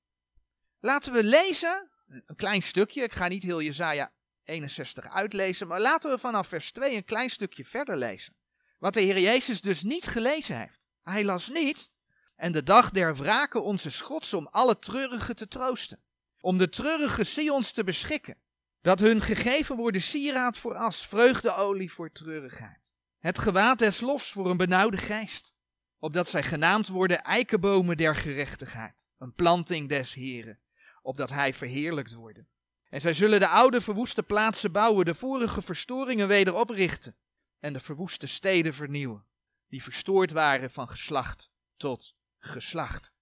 Laten 0.81 1.13
we 1.13 1.25
lezen, 1.25 1.91
een 2.07 2.37
klein 2.37 2.63
stukje, 2.63 3.03
ik 3.03 3.13
ga 3.13 3.29
niet 3.29 3.43
heel 3.43 3.63
Jezaja 3.63 4.13
61 4.45 5.07
uitlezen, 5.07 5.67
maar 5.67 5.81
laten 5.81 6.11
we 6.11 6.19
vanaf 6.19 6.49
vers 6.49 6.73
2 6.73 6.97
een 6.97 7.05
klein 7.05 7.31
stukje 7.31 7.65
verder 7.65 7.97
lezen. 7.97 8.37
Wat 8.79 8.95
de 8.95 9.01
Heer 9.01 9.19
Jezus 9.19 9.61
dus 9.61 9.83
niet 9.83 10.07
gelezen 10.07 10.59
heeft. 10.59 10.89
Hij 11.03 11.25
las 11.25 11.49
niet, 11.49 11.91
en 12.37 12.53
de 12.53 12.63
dag 12.63 12.91
der 12.91 13.17
wraken 13.17 13.63
onze 13.63 13.91
schots 13.91 14.35
om 14.35 14.47
alle 14.47 14.79
treurigen 14.79 15.37
te 15.37 15.49
troosten. 15.49 16.01
Om 16.41 16.59
de 16.59 16.69
treurige 16.69 17.25
Sions 17.25 17.73
te 17.73 17.85
beschikken. 17.85 18.37
Dat 18.81 19.01
hun 19.01 19.21
gegeven 19.21 19.77
worden 19.77 20.01
sieraad 20.01 20.59
voor 20.59 20.75
as, 20.75 21.07
vreugdeolie 21.07 21.93
voor 21.93 22.13
treurigheid. 22.13 22.95
Het 23.19 23.39
gewaad 23.39 23.79
des 23.79 24.01
lofs 24.01 24.33
voor 24.33 24.51
een 24.51 24.57
benauwde 24.57 24.97
geest. 24.97 25.55
Opdat 25.99 26.29
zij 26.29 26.43
genaamd 26.43 26.89
worden 26.89 27.23
eikenbomen 27.23 27.97
der 27.97 28.17
gerechtigheid. 28.17 29.09
Een 29.19 29.35
planting 29.35 29.89
des 29.89 30.15
Heren. 30.15 30.59
Opdat 31.03 31.31
hij 31.31 31.55
verheerlijkt 31.55 32.13
worden. 32.13 32.49
En 32.89 33.01
zij 33.01 33.15
zullen 33.15 33.41
de 33.41 33.49
oude 33.49 33.81
verwoeste 33.81 34.23
plaatsen 34.23 34.73
bouwen, 34.73 35.05
de 35.05 35.15
vorige 35.15 35.63
verstoringen 35.63 36.29
weder 36.29 36.55
oprichten. 36.55 37.17
En 37.59 37.73
de 37.73 37.81
verwoeste 37.81 38.27
steden 38.27 38.75
vernieuwen. 38.75 39.25
Die 39.71 39.83
verstoord 39.83 40.31
waren 40.31 40.71
van 40.71 40.89
geslacht 40.89 41.51
tot 41.77 42.15
geslacht. 42.39 43.13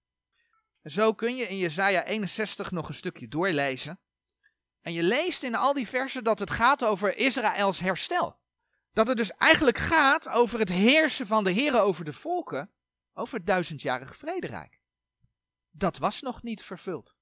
Zo 0.83 1.13
kun 1.13 1.35
je 1.35 1.47
in 1.47 1.57
Jesaja 1.57 2.03
61 2.03 2.71
nog 2.71 2.87
een 2.87 2.93
stukje 2.93 3.27
doorlezen. 3.27 3.99
En 4.81 4.93
je 4.93 5.03
leest 5.03 5.43
in 5.43 5.55
al 5.55 5.73
die 5.73 5.87
versen 5.87 6.23
dat 6.23 6.39
het 6.39 6.51
gaat 6.51 6.83
over 6.83 7.17
Israëls 7.17 7.79
herstel. 7.79 8.39
Dat 8.93 9.07
het 9.07 9.17
dus 9.17 9.31
eigenlijk 9.31 9.77
gaat 9.77 10.29
over 10.29 10.59
het 10.59 10.69
heersen 10.69 11.27
van 11.27 11.43
de 11.43 11.51
Heer 11.51 11.81
over 11.81 12.05
de 12.05 12.13
volken, 12.13 12.71
over 13.13 13.37
het 13.37 13.45
duizendjarig 13.45 14.15
vrederijk. 14.15 14.79
Dat 15.69 15.97
was 15.97 16.21
nog 16.21 16.43
niet 16.43 16.63
vervuld. 16.63 17.15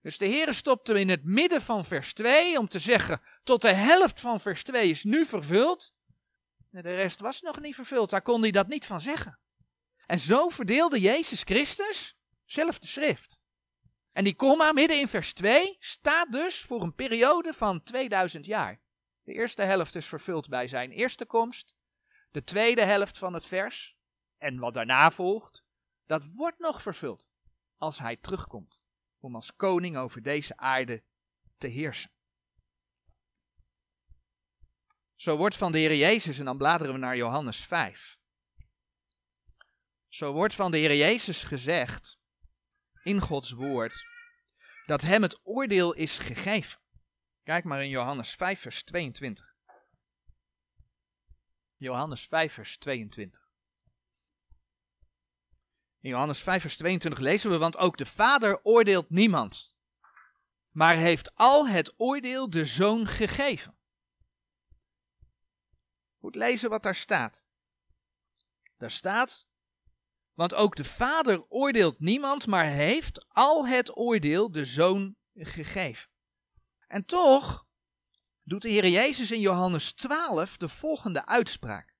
Dus 0.00 0.18
de 0.18 0.26
Heer 0.26 0.54
stopte 0.54 1.00
in 1.00 1.08
het 1.08 1.24
midden 1.24 1.62
van 1.62 1.84
vers 1.84 2.12
2 2.12 2.58
om 2.58 2.68
te 2.68 2.78
zeggen, 2.78 3.20
tot 3.42 3.62
de 3.62 3.74
helft 3.74 4.20
van 4.20 4.40
vers 4.40 4.62
2 4.64 4.90
is 4.90 5.04
nu 5.04 5.26
vervuld. 5.26 5.94
De 6.72 6.80
rest 6.80 7.20
was 7.20 7.40
nog 7.40 7.60
niet 7.60 7.74
vervuld, 7.74 8.10
daar 8.10 8.22
kon 8.22 8.42
hij 8.42 8.50
dat 8.50 8.68
niet 8.68 8.86
van 8.86 9.00
zeggen. 9.00 9.38
En 10.06 10.18
zo 10.18 10.48
verdeelde 10.48 11.00
Jezus 11.00 11.42
Christus 11.42 12.16
zelf 12.44 12.78
de 12.78 12.86
schrift. 12.86 13.40
En 14.12 14.24
die 14.24 14.34
komma 14.34 14.72
midden 14.72 15.00
in 15.00 15.08
vers 15.08 15.32
2 15.32 15.76
staat 15.78 16.32
dus 16.32 16.60
voor 16.60 16.82
een 16.82 16.94
periode 16.94 17.52
van 17.52 17.82
2000 17.82 18.46
jaar. 18.46 18.80
De 19.22 19.32
eerste 19.32 19.62
helft 19.62 19.94
is 19.94 20.06
vervuld 20.06 20.48
bij 20.48 20.68
zijn 20.68 20.90
eerste 20.90 21.26
komst. 21.26 21.76
De 22.30 22.44
tweede 22.44 22.84
helft 22.84 23.18
van 23.18 23.34
het 23.34 23.46
vers 23.46 23.96
en 24.38 24.58
wat 24.58 24.74
daarna 24.74 25.10
volgt, 25.10 25.64
dat 26.06 26.34
wordt 26.34 26.58
nog 26.58 26.82
vervuld 26.82 27.28
als 27.76 27.98
hij 27.98 28.16
terugkomt 28.16 28.82
om 29.18 29.34
als 29.34 29.56
koning 29.56 29.96
over 29.96 30.22
deze 30.22 30.56
aarde 30.56 31.02
te 31.58 31.66
heersen. 31.66 32.10
Zo 35.22 35.36
wordt 35.36 35.56
van 35.56 35.72
de 35.72 35.78
Heer 35.78 35.94
Jezus, 35.94 36.38
en 36.38 36.44
dan 36.44 36.56
bladeren 36.56 36.92
we 36.92 36.98
naar 36.98 37.16
Johannes 37.16 37.64
5. 37.64 38.18
Zo 40.08 40.32
wordt 40.32 40.54
van 40.54 40.70
de 40.70 40.78
Heer 40.78 40.96
Jezus 40.96 41.42
gezegd 41.42 42.18
in 43.02 43.20
Gods 43.20 43.50
woord 43.50 44.04
dat 44.86 45.00
hem 45.00 45.22
het 45.22 45.40
oordeel 45.42 45.92
is 45.92 46.18
gegeven. 46.18 46.80
Kijk 47.42 47.64
maar 47.64 47.82
in 47.82 47.88
Johannes 47.88 48.34
5, 48.34 48.60
vers 48.60 48.82
22. 48.82 49.54
Johannes 51.76 52.26
5, 52.26 52.52
vers 52.52 52.76
22. 52.78 53.42
In 56.00 56.10
Johannes 56.10 56.42
5, 56.42 56.60
vers 56.60 56.76
22 56.76 57.20
lezen 57.20 57.50
we, 57.50 57.58
want 57.58 57.76
ook 57.76 57.96
de 57.96 58.06
Vader 58.06 58.60
oordeelt 58.62 59.10
niemand, 59.10 59.76
maar 60.70 60.94
heeft 60.94 61.34
al 61.34 61.68
het 61.68 61.94
oordeel 61.96 62.50
de 62.50 62.64
Zoon 62.64 63.06
gegeven. 63.06 63.80
Goed 66.22 66.34
lezen 66.34 66.70
wat 66.70 66.82
daar 66.82 66.94
staat. 66.94 67.44
Daar 68.76 68.90
staat, 68.90 69.48
want 70.34 70.54
ook 70.54 70.76
de 70.76 70.84
Vader 70.84 71.44
oordeelt 71.48 72.00
niemand, 72.00 72.46
maar 72.46 72.64
heeft 72.64 73.28
al 73.28 73.66
het 73.66 73.96
oordeel 73.96 74.50
de 74.50 74.64
Zoon 74.64 75.16
gegeven. 75.34 76.10
En 76.86 77.04
toch 77.04 77.66
doet 78.42 78.62
de 78.62 78.68
Heer 78.68 78.88
Jezus 78.88 79.30
in 79.30 79.40
Johannes 79.40 79.92
12 79.92 80.56
de 80.56 80.68
volgende 80.68 81.26
uitspraak. 81.26 81.94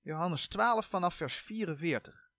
Johannes 0.00 0.46
12 0.46 0.86
vanaf 0.86 1.14
vers 1.14 1.34
44. 1.34 2.30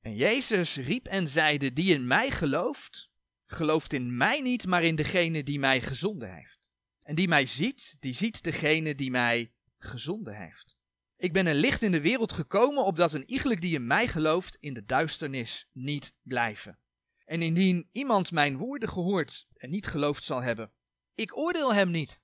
En 0.00 0.14
Jezus 0.14 0.76
riep 0.76 1.06
en 1.06 1.28
zeide: 1.28 1.72
Die 1.72 1.94
in 1.94 2.06
mij 2.06 2.30
gelooft, 2.30 3.10
gelooft 3.46 3.92
in 3.92 4.16
mij 4.16 4.40
niet, 4.40 4.66
maar 4.66 4.82
in 4.82 4.96
degene 4.96 5.42
die 5.42 5.58
mij 5.58 5.80
gezonden 5.80 6.34
heeft. 6.34 6.63
En 7.04 7.14
die 7.14 7.28
mij 7.28 7.46
ziet, 7.46 7.96
die 8.00 8.14
ziet 8.14 8.42
degene 8.42 8.94
die 8.94 9.10
mij 9.10 9.52
gezonden 9.78 10.36
heeft. 10.36 10.76
Ik 11.16 11.32
ben 11.32 11.46
een 11.46 11.54
licht 11.54 11.82
in 11.82 11.92
de 11.92 12.00
wereld 12.00 12.32
gekomen, 12.32 12.84
opdat 12.84 13.12
een 13.12 13.30
iegelijk 13.30 13.60
die 13.60 13.74
in 13.74 13.86
mij 13.86 14.08
gelooft 14.08 14.56
in 14.60 14.74
de 14.74 14.84
duisternis 14.84 15.68
niet 15.72 16.14
blijven. 16.22 16.78
En 17.24 17.42
indien 17.42 17.88
iemand 17.90 18.32
mijn 18.32 18.56
woorden 18.56 18.88
gehoord 18.88 19.46
en 19.56 19.70
niet 19.70 19.86
geloofd 19.86 20.24
zal 20.24 20.42
hebben, 20.42 20.72
ik 21.14 21.36
oordeel 21.36 21.74
hem 21.74 21.90
niet. 21.90 22.20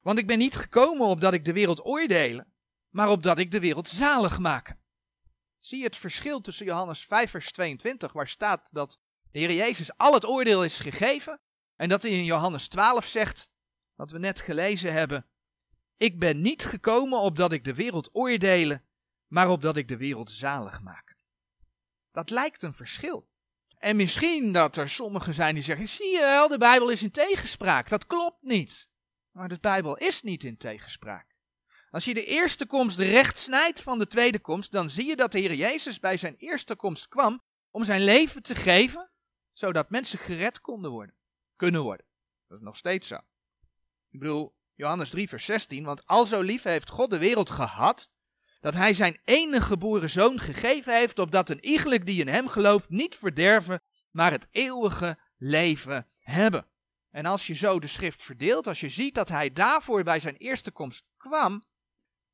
Want 0.00 0.18
ik 0.18 0.26
ben 0.26 0.38
niet 0.38 0.56
gekomen 0.56 1.06
opdat 1.06 1.32
ik 1.32 1.44
de 1.44 1.52
wereld 1.52 1.84
oordelen, 1.84 2.52
maar 2.88 3.10
opdat 3.10 3.38
ik 3.38 3.50
de 3.50 3.60
wereld 3.60 3.88
zalig 3.88 4.38
maak. 4.38 4.76
Zie 5.58 5.82
het 5.82 5.96
verschil 5.96 6.40
tussen 6.40 6.66
Johannes 6.66 7.04
5 7.04 7.30
vers 7.30 7.52
22, 7.52 8.12
waar 8.12 8.28
staat 8.28 8.68
dat 8.70 9.00
de 9.30 9.38
Heer 9.38 9.52
Jezus 9.52 9.96
al 9.96 10.14
het 10.14 10.26
oordeel 10.26 10.64
is 10.64 10.78
gegeven, 10.78 11.40
en 11.76 11.88
dat 11.88 12.02
hij 12.02 12.10
in 12.10 12.24
Johannes 12.24 12.68
12 12.68 13.06
zegt, 13.06 13.50
wat 13.98 14.10
we 14.10 14.18
net 14.18 14.40
gelezen 14.40 14.92
hebben, 14.92 15.26
ik 15.96 16.18
ben 16.18 16.40
niet 16.40 16.64
gekomen 16.64 17.20
opdat 17.20 17.52
ik 17.52 17.64
de 17.64 17.74
wereld 17.74 18.10
oordelen, 18.12 18.84
maar 19.26 19.50
opdat 19.50 19.76
ik 19.76 19.88
de 19.88 19.96
wereld 19.96 20.30
zalig 20.30 20.80
maak. 20.80 21.16
Dat 22.12 22.30
lijkt 22.30 22.62
een 22.62 22.74
verschil. 22.74 23.28
En 23.78 23.96
misschien 23.96 24.52
dat 24.52 24.76
er 24.76 24.88
sommigen 24.88 25.34
zijn 25.34 25.54
die 25.54 25.62
zeggen: 25.62 25.88
zie 25.88 26.10
je 26.10 26.20
wel, 26.20 26.48
de 26.48 26.58
Bijbel 26.58 26.88
is 26.88 27.02
in 27.02 27.10
tegenspraak. 27.10 27.88
Dat 27.88 28.06
klopt 28.06 28.42
niet. 28.42 28.88
Maar 29.30 29.48
de 29.48 29.58
Bijbel 29.60 29.96
is 29.96 30.22
niet 30.22 30.44
in 30.44 30.56
tegenspraak. 30.56 31.36
Als 31.90 32.04
je 32.04 32.14
de 32.14 32.24
eerste 32.24 32.66
komst 32.66 32.98
recht 32.98 33.38
snijdt 33.38 33.82
van 33.82 33.98
de 33.98 34.06
tweede 34.06 34.40
komst, 34.40 34.72
dan 34.72 34.90
zie 34.90 35.06
je 35.06 35.16
dat 35.16 35.32
de 35.32 35.38
Heer 35.38 35.54
Jezus 35.54 35.98
bij 35.98 36.16
zijn 36.16 36.34
eerste 36.34 36.76
komst 36.76 37.08
kwam 37.08 37.42
om 37.70 37.84
zijn 37.84 38.04
leven 38.04 38.42
te 38.42 38.54
geven, 38.54 39.10
zodat 39.52 39.90
mensen 39.90 40.18
gered 40.18 40.60
konden 40.60 40.90
worden, 40.90 41.14
kunnen 41.56 41.82
worden. 41.82 42.06
Dat 42.46 42.58
is 42.58 42.64
nog 42.64 42.76
steeds 42.76 43.08
zo. 43.08 43.18
Ik 44.10 44.18
bedoel, 44.18 44.54
Johannes 44.74 45.10
3, 45.10 45.28
vers 45.28 45.44
16, 45.44 45.84
want 45.84 46.06
al 46.06 46.24
zo 46.24 46.40
lief 46.40 46.62
heeft 46.62 46.88
God 46.88 47.10
de 47.10 47.18
wereld 47.18 47.50
gehad, 47.50 48.12
dat 48.60 48.74
hij 48.74 48.94
zijn 48.94 49.20
enige 49.24 49.66
geboren 49.66 50.10
zoon 50.10 50.40
gegeven 50.40 50.96
heeft, 50.96 51.18
opdat 51.18 51.50
een 51.50 51.64
iegelijk 51.64 52.06
die 52.06 52.20
in 52.20 52.28
hem 52.28 52.48
gelooft 52.48 52.88
niet 52.88 53.14
verderven, 53.14 53.82
maar 54.10 54.30
het 54.30 54.46
eeuwige 54.50 55.18
leven 55.36 56.06
hebben. 56.18 56.66
En 57.10 57.26
als 57.26 57.46
je 57.46 57.54
zo 57.54 57.78
de 57.78 57.86
schrift 57.86 58.22
verdeelt, 58.22 58.66
als 58.66 58.80
je 58.80 58.88
ziet 58.88 59.14
dat 59.14 59.28
hij 59.28 59.52
daarvoor 59.52 60.02
bij 60.02 60.20
zijn 60.20 60.36
eerste 60.36 60.70
komst 60.70 61.04
kwam, 61.16 61.62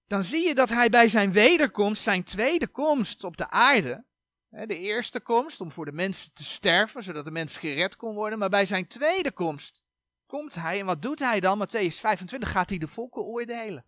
dan 0.07 0.25
zie 0.25 0.47
je 0.47 0.55
dat 0.55 0.69
hij 0.69 0.89
bij 0.89 1.09
zijn 1.09 1.33
wederkomst, 1.33 2.03
zijn 2.03 2.25
tweede 2.25 2.67
komst 2.67 3.25
op 3.25 3.37
de 3.37 3.51
aarde, 3.51 4.05
de 4.49 4.79
eerste 4.79 5.21
komst 5.21 5.61
om 5.61 5.73
voor 5.73 5.85
de 5.85 5.93
mensen 5.93 6.33
te 6.33 6.45
sterven, 6.45 7.03
zodat 7.03 7.25
de 7.25 7.31
mens 7.31 7.57
gered 7.57 7.97
kon 7.97 8.15
worden, 8.15 8.39
maar 8.39 8.49
bij 8.49 8.67
zijn 8.67 8.87
tweede 8.87 9.33
komst 9.33 9.85
komt 10.27 10.55
hij 10.55 10.81
en 10.81 10.87
wat 10.87 11.03
doet 11.03 11.19
hij 11.19 11.41
dan? 11.41 11.67
Matthäus 11.67 11.95
25 11.95 12.51
gaat 12.51 12.69
hij 12.69 12.79
de 12.79 12.89
volken 12.89 13.23
oordelen 13.23 13.85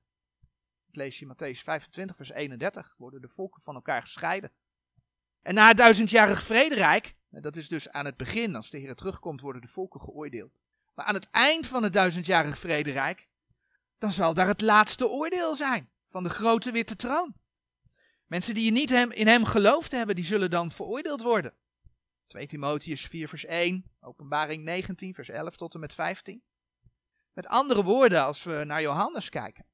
lees 0.97 1.19
je 1.19 1.27
Matthäus 1.27 1.63
25, 1.63 2.17
vers 2.17 2.31
31, 2.31 2.95
worden 2.99 3.21
de 3.21 3.29
volken 3.29 3.63
van 3.63 3.75
elkaar 3.75 4.03
gescheiden. 4.03 4.51
En 5.43 5.55
na 5.55 5.69
het 5.69 5.77
duizendjarig 5.77 6.43
vrederijk, 6.43 7.15
dat 7.31 7.57
is 7.57 7.69
dus 7.69 7.89
aan 7.91 8.05
het 8.05 8.17
begin, 8.17 8.57
als 8.57 8.71
de 8.71 8.79
Heer 8.79 8.95
terugkomt, 8.95 9.41
worden 9.41 9.63
de 9.63 9.69
volken 9.69 10.01
geoordeeld. 10.01 10.53
Maar 10.95 11.05
aan 11.05 11.15
het 11.15 11.31
eind 11.31 11.67
van 11.67 11.83
het 11.83 11.93
duizendjarig 11.93 12.59
vrederijk, 12.59 13.29
dan 13.99 14.13
zal 14.13 14.35
daar 14.35 14.47
het 14.47 14.61
laatste 14.61 15.09
oordeel 15.09 15.55
zijn 15.55 15.91
van 16.09 16.23
de 16.23 16.29
grote 16.29 16.71
witte 16.71 16.97
troon. 16.97 17.35
Mensen 18.27 18.55
die 18.55 18.73
niet 18.73 18.91
hem, 18.91 19.13
in 19.13 19.27
hem 19.27 19.45
geloofd 19.45 19.91
hebben, 19.91 20.15
die 20.15 20.25
zullen 20.25 20.51
dan 20.51 20.71
veroordeeld 20.71 21.23
worden. 21.23 21.55
2 22.27 22.47
Timotheus 22.47 23.07
4 23.07 23.29
vers 23.29 23.45
1, 23.45 23.85
openbaring 24.01 24.65
19 24.65 25.15
vers 25.15 25.29
11 25.29 25.57
tot 25.57 25.75
en 25.75 25.81
met 25.81 25.95
15. 25.95 26.43
Met 27.33 27.47
andere 27.47 27.83
woorden, 27.83 28.25
als 28.25 28.45
we 28.45 28.65
naar 28.65 28.81
Johannes 28.81 29.29
kijken, 29.29 29.67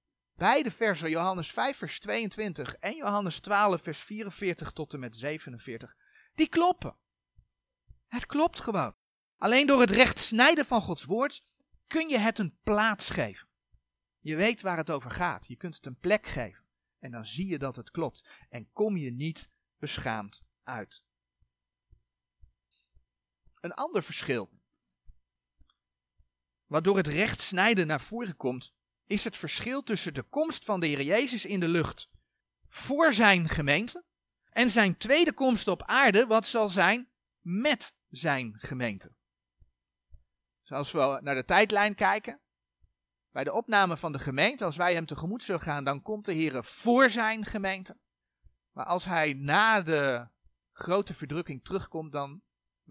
Beide 0.42 0.70
versen, 0.70 1.10
Johannes 1.10 1.50
5, 1.50 1.76
vers 1.76 2.00
22 2.00 2.74
en 2.74 2.96
Johannes 2.96 3.40
12, 3.40 3.82
vers 3.82 3.98
44 3.98 4.72
tot 4.72 4.92
en 4.92 5.00
met 5.00 5.16
47, 5.16 5.96
die 6.34 6.48
kloppen. 6.48 6.96
Het 8.08 8.26
klopt 8.26 8.60
gewoon. 8.60 8.94
Alleen 9.38 9.66
door 9.66 9.80
het 9.80 9.90
recht 9.90 10.18
snijden 10.18 10.66
van 10.66 10.80
Gods 10.80 11.04
woord 11.04 11.44
kun 11.86 12.08
je 12.08 12.18
het 12.18 12.38
een 12.38 12.58
plaats 12.62 13.10
geven. 13.10 13.48
Je 14.18 14.36
weet 14.36 14.62
waar 14.62 14.76
het 14.76 14.90
over 14.90 15.10
gaat. 15.10 15.46
Je 15.46 15.56
kunt 15.56 15.74
het 15.74 15.86
een 15.86 15.98
plek 15.98 16.26
geven. 16.26 16.64
En 16.98 17.10
dan 17.10 17.26
zie 17.26 17.48
je 17.48 17.58
dat 17.58 17.76
het 17.76 17.90
klopt. 17.90 18.28
En 18.48 18.72
kom 18.72 18.96
je 18.96 19.12
niet 19.12 19.50
beschaamd 19.78 20.44
uit. 20.62 21.04
Een 23.62 23.74
ander 23.74 24.02
verschil. 24.02 24.50
Waardoor 26.66 26.96
het 26.96 27.06
recht 27.06 27.40
snijden 27.40 27.86
naar 27.86 28.00
voren 28.00 28.36
komt, 28.36 28.74
is 29.06 29.24
het 29.24 29.36
verschil 29.36 29.82
tussen 29.82 30.14
de 30.14 30.22
komst 30.22 30.64
van 30.64 30.80
de 30.80 30.86
Heer 30.86 31.02
Jezus 31.02 31.44
in 31.44 31.60
de 31.60 31.68
lucht 31.68 32.10
voor 32.68 33.12
zijn 33.12 33.48
gemeente 33.48 34.04
en 34.50 34.70
zijn 34.70 34.96
tweede 34.96 35.32
komst 35.32 35.68
op 35.68 35.82
aarde, 35.82 36.26
wat 36.26 36.46
zal 36.46 36.68
zijn 36.68 37.08
met 37.40 37.94
zijn 38.08 38.54
gemeente. 38.58 39.12
Zoals 40.62 40.92
we 40.92 41.18
naar 41.22 41.34
de 41.34 41.44
tijdlijn 41.44 41.94
kijken, 41.94 42.40
bij 43.30 43.44
de 43.44 43.52
opname 43.52 43.96
van 43.96 44.12
de 44.12 44.18
gemeente, 44.18 44.64
als 44.64 44.76
wij 44.76 44.94
hem 44.94 45.06
tegemoet 45.06 45.42
zullen 45.42 45.60
gaan, 45.60 45.84
dan 45.84 46.02
komt 46.02 46.24
de 46.24 46.32
Heer 46.32 46.64
voor 46.64 47.10
zijn 47.10 47.44
gemeente. 47.44 47.98
Maar 48.72 48.86
als 48.86 49.04
hij 49.04 49.32
na 49.32 49.82
de 49.82 50.28
grote 50.72 51.14
verdrukking 51.14 51.64
terugkomt, 51.64 52.12
dan 52.12 52.42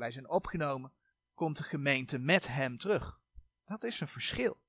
wij 0.02 0.12
zijn 0.12 0.30
opgenomen, 0.30 0.94
komt 1.34 1.58
de 1.58 1.64
gemeente 1.64 2.18
met 2.18 2.48
hem 2.48 2.78
terug. 2.78 3.20
Dat 3.66 3.84
is 3.84 4.00
een 4.00 4.08
verschil. 4.08 4.62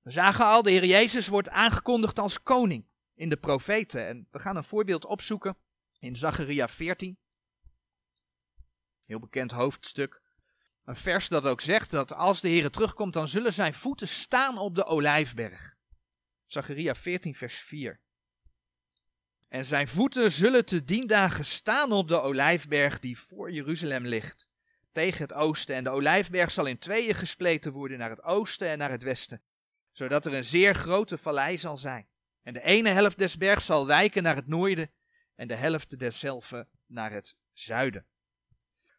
We 0.00 0.10
zagen 0.10 0.44
al, 0.44 0.62
de 0.62 0.70
Heer 0.70 0.84
Jezus 0.84 1.28
wordt 1.28 1.48
aangekondigd 1.48 2.18
als 2.18 2.42
koning 2.42 2.86
in 3.14 3.28
de 3.28 3.36
profeten. 3.36 4.06
En 4.06 4.28
we 4.30 4.38
gaan 4.38 4.56
een 4.56 4.64
voorbeeld 4.64 5.04
opzoeken 5.04 5.56
in 5.98 6.16
Zacharia 6.16 6.68
14. 6.68 7.18
Heel 9.04 9.18
bekend 9.20 9.50
hoofdstuk. 9.50 10.22
Een 10.82 10.96
vers 10.96 11.28
dat 11.28 11.44
ook 11.44 11.60
zegt 11.60 11.90
dat 11.90 12.12
als 12.12 12.40
de 12.40 12.48
Heer 12.48 12.70
terugkomt, 12.70 13.12
dan 13.12 13.28
zullen 13.28 13.52
zijn 13.52 13.74
voeten 13.74 14.08
staan 14.08 14.58
op 14.58 14.74
de 14.74 14.84
olijfberg. 14.84 15.76
Zacharia 16.46 16.94
14, 16.94 17.34
vers 17.34 17.58
4. 17.58 18.00
En 19.52 19.64
zijn 19.64 19.88
voeten 19.88 20.32
zullen 20.32 20.64
te 20.64 20.84
dien 20.84 21.06
dagen 21.06 21.44
staan 21.44 21.92
op 21.92 22.08
de 22.08 22.20
olijfberg 22.20 22.98
die 23.00 23.18
voor 23.18 23.52
Jeruzalem 23.52 24.06
ligt, 24.06 24.48
tegen 24.92 25.22
het 25.22 25.32
oosten. 25.32 25.74
En 25.74 25.84
de 25.84 25.90
olijfberg 25.90 26.50
zal 26.50 26.66
in 26.66 26.78
tweeën 26.78 27.14
gespleten 27.14 27.72
worden 27.72 27.98
naar 27.98 28.10
het 28.10 28.22
oosten 28.22 28.68
en 28.68 28.78
naar 28.78 28.90
het 28.90 29.02
westen 29.02 29.42
zodat 29.92 30.26
er 30.26 30.34
een 30.34 30.44
zeer 30.44 30.74
grote 30.74 31.18
vallei 31.18 31.58
zal 31.58 31.76
zijn. 31.76 32.08
En 32.42 32.52
de 32.52 32.62
ene 32.62 32.88
helft 32.88 33.18
des 33.18 33.36
bergs 33.36 33.64
zal 33.64 33.86
wijken 33.86 34.22
naar 34.22 34.36
het 34.36 34.46
noorden 34.46 34.90
en 35.34 35.48
de 35.48 35.56
helft 35.56 35.98
deszelfde 35.98 36.68
naar 36.86 37.12
het 37.12 37.36
zuiden. 37.52 38.06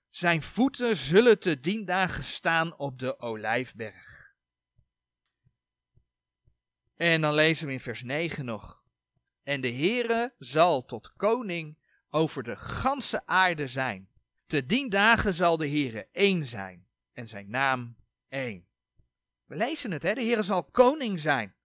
Zijn 0.10 0.41
voeten 0.41 0.98
zullen 0.98 1.39
te 1.39 1.60
dien 1.60 1.86
dagen 1.86 2.24
staan 2.24 2.77
op 2.77 3.00
de 3.00 3.19
olijfberg. 3.19 4.33
En 6.95 7.22
dan 7.22 7.33
lezen 7.33 7.67
we 7.67 7.74
in 7.74 7.79
vers 7.79 8.03
9 8.03 8.45
nog. 8.45 8.82
En 9.43 9.62
de 9.62 9.71
Heere 9.71 10.35
zal 10.38 10.85
tot 10.85 11.13
koning 11.13 11.77
over 12.09 12.43
de 12.43 12.55
ganse 12.55 13.25
aarde 13.25 13.67
zijn. 13.67 14.09
Te 14.45 14.65
dien 14.65 14.89
dagen 14.89 15.33
zal 15.33 15.57
de 15.57 15.67
Heere 15.67 16.07
één 16.12 16.45
zijn 16.45 16.88
en 17.13 17.27
zijn 17.27 17.50
naam 17.50 17.97
één. 18.27 18.67
We 19.45 19.55
lezen 19.55 19.91
het, 19.91 20.03
hè? 20.03 20.13
de 20.13 20.21
Heer 20.21 20.43
zal 20.43 20.63
koning 20.63 21.19
zijn. 21.19 21.55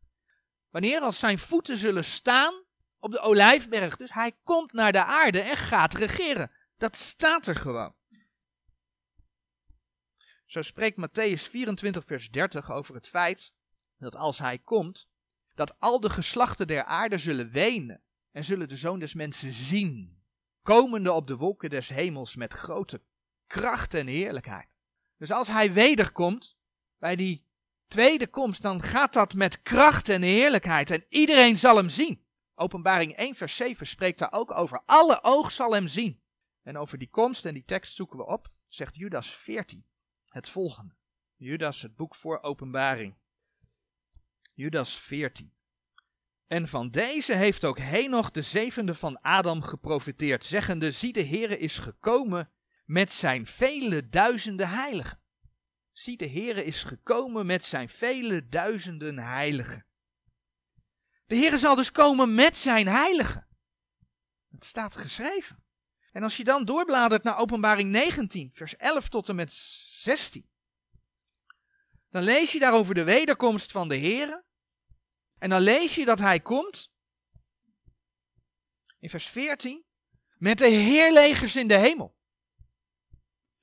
Wanneer 0.71 1.01
als 1.01 1.19
zijn 1.19 1.39
voeten 1.39 1.77
zullen 1.77 2.05
staan 2.05 2.65
op 2.99 3.11
de 3.11 3.21
olijfberg. 3.21 3.97
Dus 3.97 4.13
hij 4.13 4.33
komt 4.43 4.73
naar 4.73 4.93
de 4.93 5.05
aarde 5.05 5.41
en 5.41 5.57
gaat 5.57 5.95
regeren. 5.95 6.51
Dat 6.77 6.97
staat 6.97 7.47
er 7.47 7.57
gewoon. 7.57 7.95
Zo 10.45 10.63
spreekt 10.63 10.97
Matthäus 10.97 11.51
24, 11.51 12.05
vers 12.05 12.31
30 12.31 12.71
over 12.71 12.95
het 12.95 13.09
feit 13.09 13.53
dat 13.99 14.17
als 14.17 14.39
hij 14.39 14.59
komt, 14.59 15.09
dat 15.59 15.81
al 15.81 16.01
de 16.01 16.11
geslachten 16.11 16.67
der 16.67 16.85
aarde 16.85 17.19
zullen 17.19 17.51
wenen 17.51 18.03
en 18.31 18.45
zullen 18.45 18.69
de 18.69 18.77
zoon 18.77 18.99
des 18.99 19.15
mensen 19.15 19.53
zien, 19.53 20.23
komende 20.63 21.13
op 21.13 21.27
de 21.27 21.37
wolken 21.37 21.71
des 21.71 21.89
hemels 21.89 22.37
met 22.37 22.53
grote 22.53 23.03
kracht 23.47 23.95
en 23.95 24.07
heerlijkheid. 24.07 24.69
Dus 25.17 25.31
als 25.31 25.49
hij 25.49 25.73
wederkomt, 25.73 26.57
bij 26.99 27.17
die 27.17 27.47
tweede 27.89 28.29
komst, 28.29 28.63
dan 28.63 28.83
gaat 28.83 29.13
dat 29.13 29.35
met 29.35 29.63
kracht 29.63 30.09
en 30.09 30.23
heerlijkheid 30.23 30.91
en 30.91 31.05
iedereen 31.09 31.57
zal 31.57 31.77
hem 31.77 31.89
zien. 31.89 32.25
Openbaring 32.55 33.13
1 33.13 33.35
vers 33.35 33.57
7 33.57 33.87
spreekt 33.87 34.19
daar 34.19 34.33
ook 34.33 34.55
over. 34.55 34.83
Alle 34.87 35.23
oog 35.23 35.53
zal 35.53 35.75
hem 35.75 35.89
zien. 35.89 36.21
En 36.63 36.77
over 36.77 36.99
die 36.99 37.11
komst 37.11 37.45
en 37.45 37.55
die 37.55 37.65
tekst 37.65 37.95
zoeken 37.95 38.19
we 38.19 38.27
op, 38.27 38.49
zegt 38.67 38.97
Judas 38.97 39.31
14 39.31 39.87
het 40.29 40.49
volgende. 40.49 40.95
Judas, 41.37 41.83
het 41.83 41.97
boek 41.97 42.15
voor 42.15 42.43
openbaring. 42.43 43.17
Judas 44.59 44.99
14. 44.99 45.53
En 46.47 46.69
van 46.69 46.91
deze 46.91 47.35
heeft 47.35 47.65
ook 47.65 47.79
Henoch 47.79 48.31
de 48.31 48.43
zevende 48.43 48.95
van 48.95 49.21
Adam 49.21 49.63
geprofiteerd, 49.63 50.45
zeggende, 50.45 50.91
zie 50.91 51.13
de 51.13 51.25
Heere 51.25 51.59
is 51.59 51.79
gekomen 51.79 52.53
met 52.85 53.13
zijn 53.13 53.47
vele 53.47 54.09
duizenden 54.09 54.69
heiligen. 54.69 55.21
Zie 55.93 56.17
de 56.17 56.29
Heere 56.29 56.65
is 56.65 56.83
gekomen 56.83 57.47
met 57.47 57.65
zijn 57.65 57.89
vele 57.89 58.49
duizenden 58.49 59.19
heiligen. 59.19 59.87
De 61.27 61.37
Heere 61.37 61.59
zal 61.59 61.75
dus 61.75 61.93
komen 61.93 62.35
met 62.35 62.57
zijn 62.57 62.87
heiligen. 62.87 63.49
Het 64.51 64.65
staat 64.65 64.97
geschreven. 64.97 65.65
En 66.13 66.23
als 66.23 66.37
je 66.37 66.45
dan 66.45 66.65
doorbladert 66.65 67.23
naar 67.23 67.39
openbaring 67.39 67.91
19, 67.91 68.51
vers 68.55 68.77
11 68.77 69.09
tot 69.09 69.29
en 69.29 69.37
met 69.37 69.53
16. 69.53 70.49
Dan 72.11 72.23
lees 72.23 72.53
je 72.53 72.59
daar 72.59 72.75
over 72.75 72.95
de 72.95 73.05
wederkomst 73.05 73.71
van 73.71 73.89
de 73.89 73.99
Heere. 73.99 74.47
En 75.39 75.51
dan 75.51 75.61
lees 75.61 75.95
je 75.95 76.05
dat 76.05 76.19
hij 76.19 76.41
komt. 76.41 76.91
In 79.01 79.11
vers 79.11 79.27
14. 79.27 79.85
Met 80.39 80.59
de 80.59 80.69
heerlegers 80.69 81.57
in 81.57 81.69
de 81.69 81.79
hemel. 81.79 82.17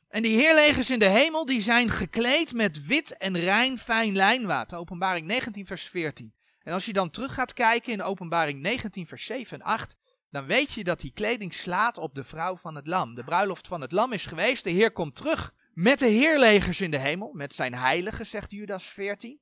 En 0.08 0.22
die 0.22 0.38
heerlegers 0.38 0.90
in 0.90 1.00
de 1.00 1.10
hemel 1.10 1.46
die 1.46 1.62
zijn 1.62 1.90
gekleed 1.90 2.54
met 2.54 2.86
wit 2.86 3.18
en 3.18 3.38
rein 3.38 3.80
fijn 3.80 4.16
lijnwaad. 4.16 4.74
Openbaring 4.74 5.28
19 5.28 5.66
vers 5.66 5.84
14. 5.84 6.34
En 6.60 6.74
als 6.74 6.86
je 6.86 6.94
dan 6.94 7.10
terug 7.10 7.34
gaat 7.34 7.54
kijken 7.54 7.92
in 7.92 8.02
openbaring 8.02 8.62
19 8.62 9.08
vers 9.08 9.26
7 9.26 9.60
en 9.60 9.66
8. 9.66 9.98
Dan 10.30 10.46
weet 10.46 10.72
je 10.72 10.84
dat 10.84 11.00
die 11.00 11.12
kleding 11.14 11.54
slaat 11.54 11.98
op 11.98 12.16
de 12.16 12.24
vrouw 12.24 12.58
van 12.58 12.76
het 12.76 12.88
lam. 12.88 13.16
De 13.16 13.24
bruiloft 13.24 13.68
van 13.68 13.82
het 13.82 13.92
lam 13.92 14.14
is 14.14 14.26
geweest. 14.26 14.64
De 14.64 14.70
Heer 14.70 14.92
komt 14.92 15.16
terug 15.16 15.54
met 15.74 16.00
de 16.00 16.08
heerlegers 16.08 16.82
in 16.82 16.92
de 16.92 16.98
hemel. 16.98 17.32
Met 17.34 17.56
zijn 17.56 17.74
heiligen, 17.74 18.26
zegt 18.26 18.52
Judas 18.52 18.84
14. 18.84 19.40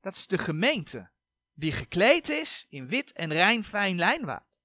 Dat 0.00 0.16
is 0.16 0.26
de 0.26 0.38
gemeente 0.38 1.10
die 1.54 1.72
gekleed 1.72 2.28
is 2.28 2.66
in 2.68 2.88
wit 2.88 3.12
en 3.12 3.32
rein 3.32 3.64
fijn 3.64 3.96
lijnwaad. 3.96 4.60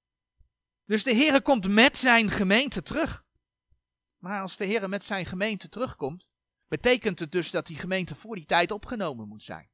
Dus 0.85 1.03
de 1.03 1.13
Heer 1.13 1.41
komt 1.41 1.67
met 1.67 1.97
zijn 1.97 2.29
gemeente 2.29 2.83
terug. 2.83 3.23
Maar 4.17 4.41
als 4.41 4.57
de 4.57 4.65
Heer 4.65 4.89
met 4.89 5.05
zijn 5.05 5.25
gemeente 5.25 5.69
terugkomt, 5.69 6.29
betekent 6.67 7.19
het 7.19 7.31
dus 7.31 7.51
dat 7.51 7.67
die 7.67 7.77
gemeente 7.77 8.15
voor 8.15 8.35
die 8.35 8.45
tijd 8.45 8.71
opgenomen 8.71 9.27
moet 9.27 9.43
zijn. 9.43 9.69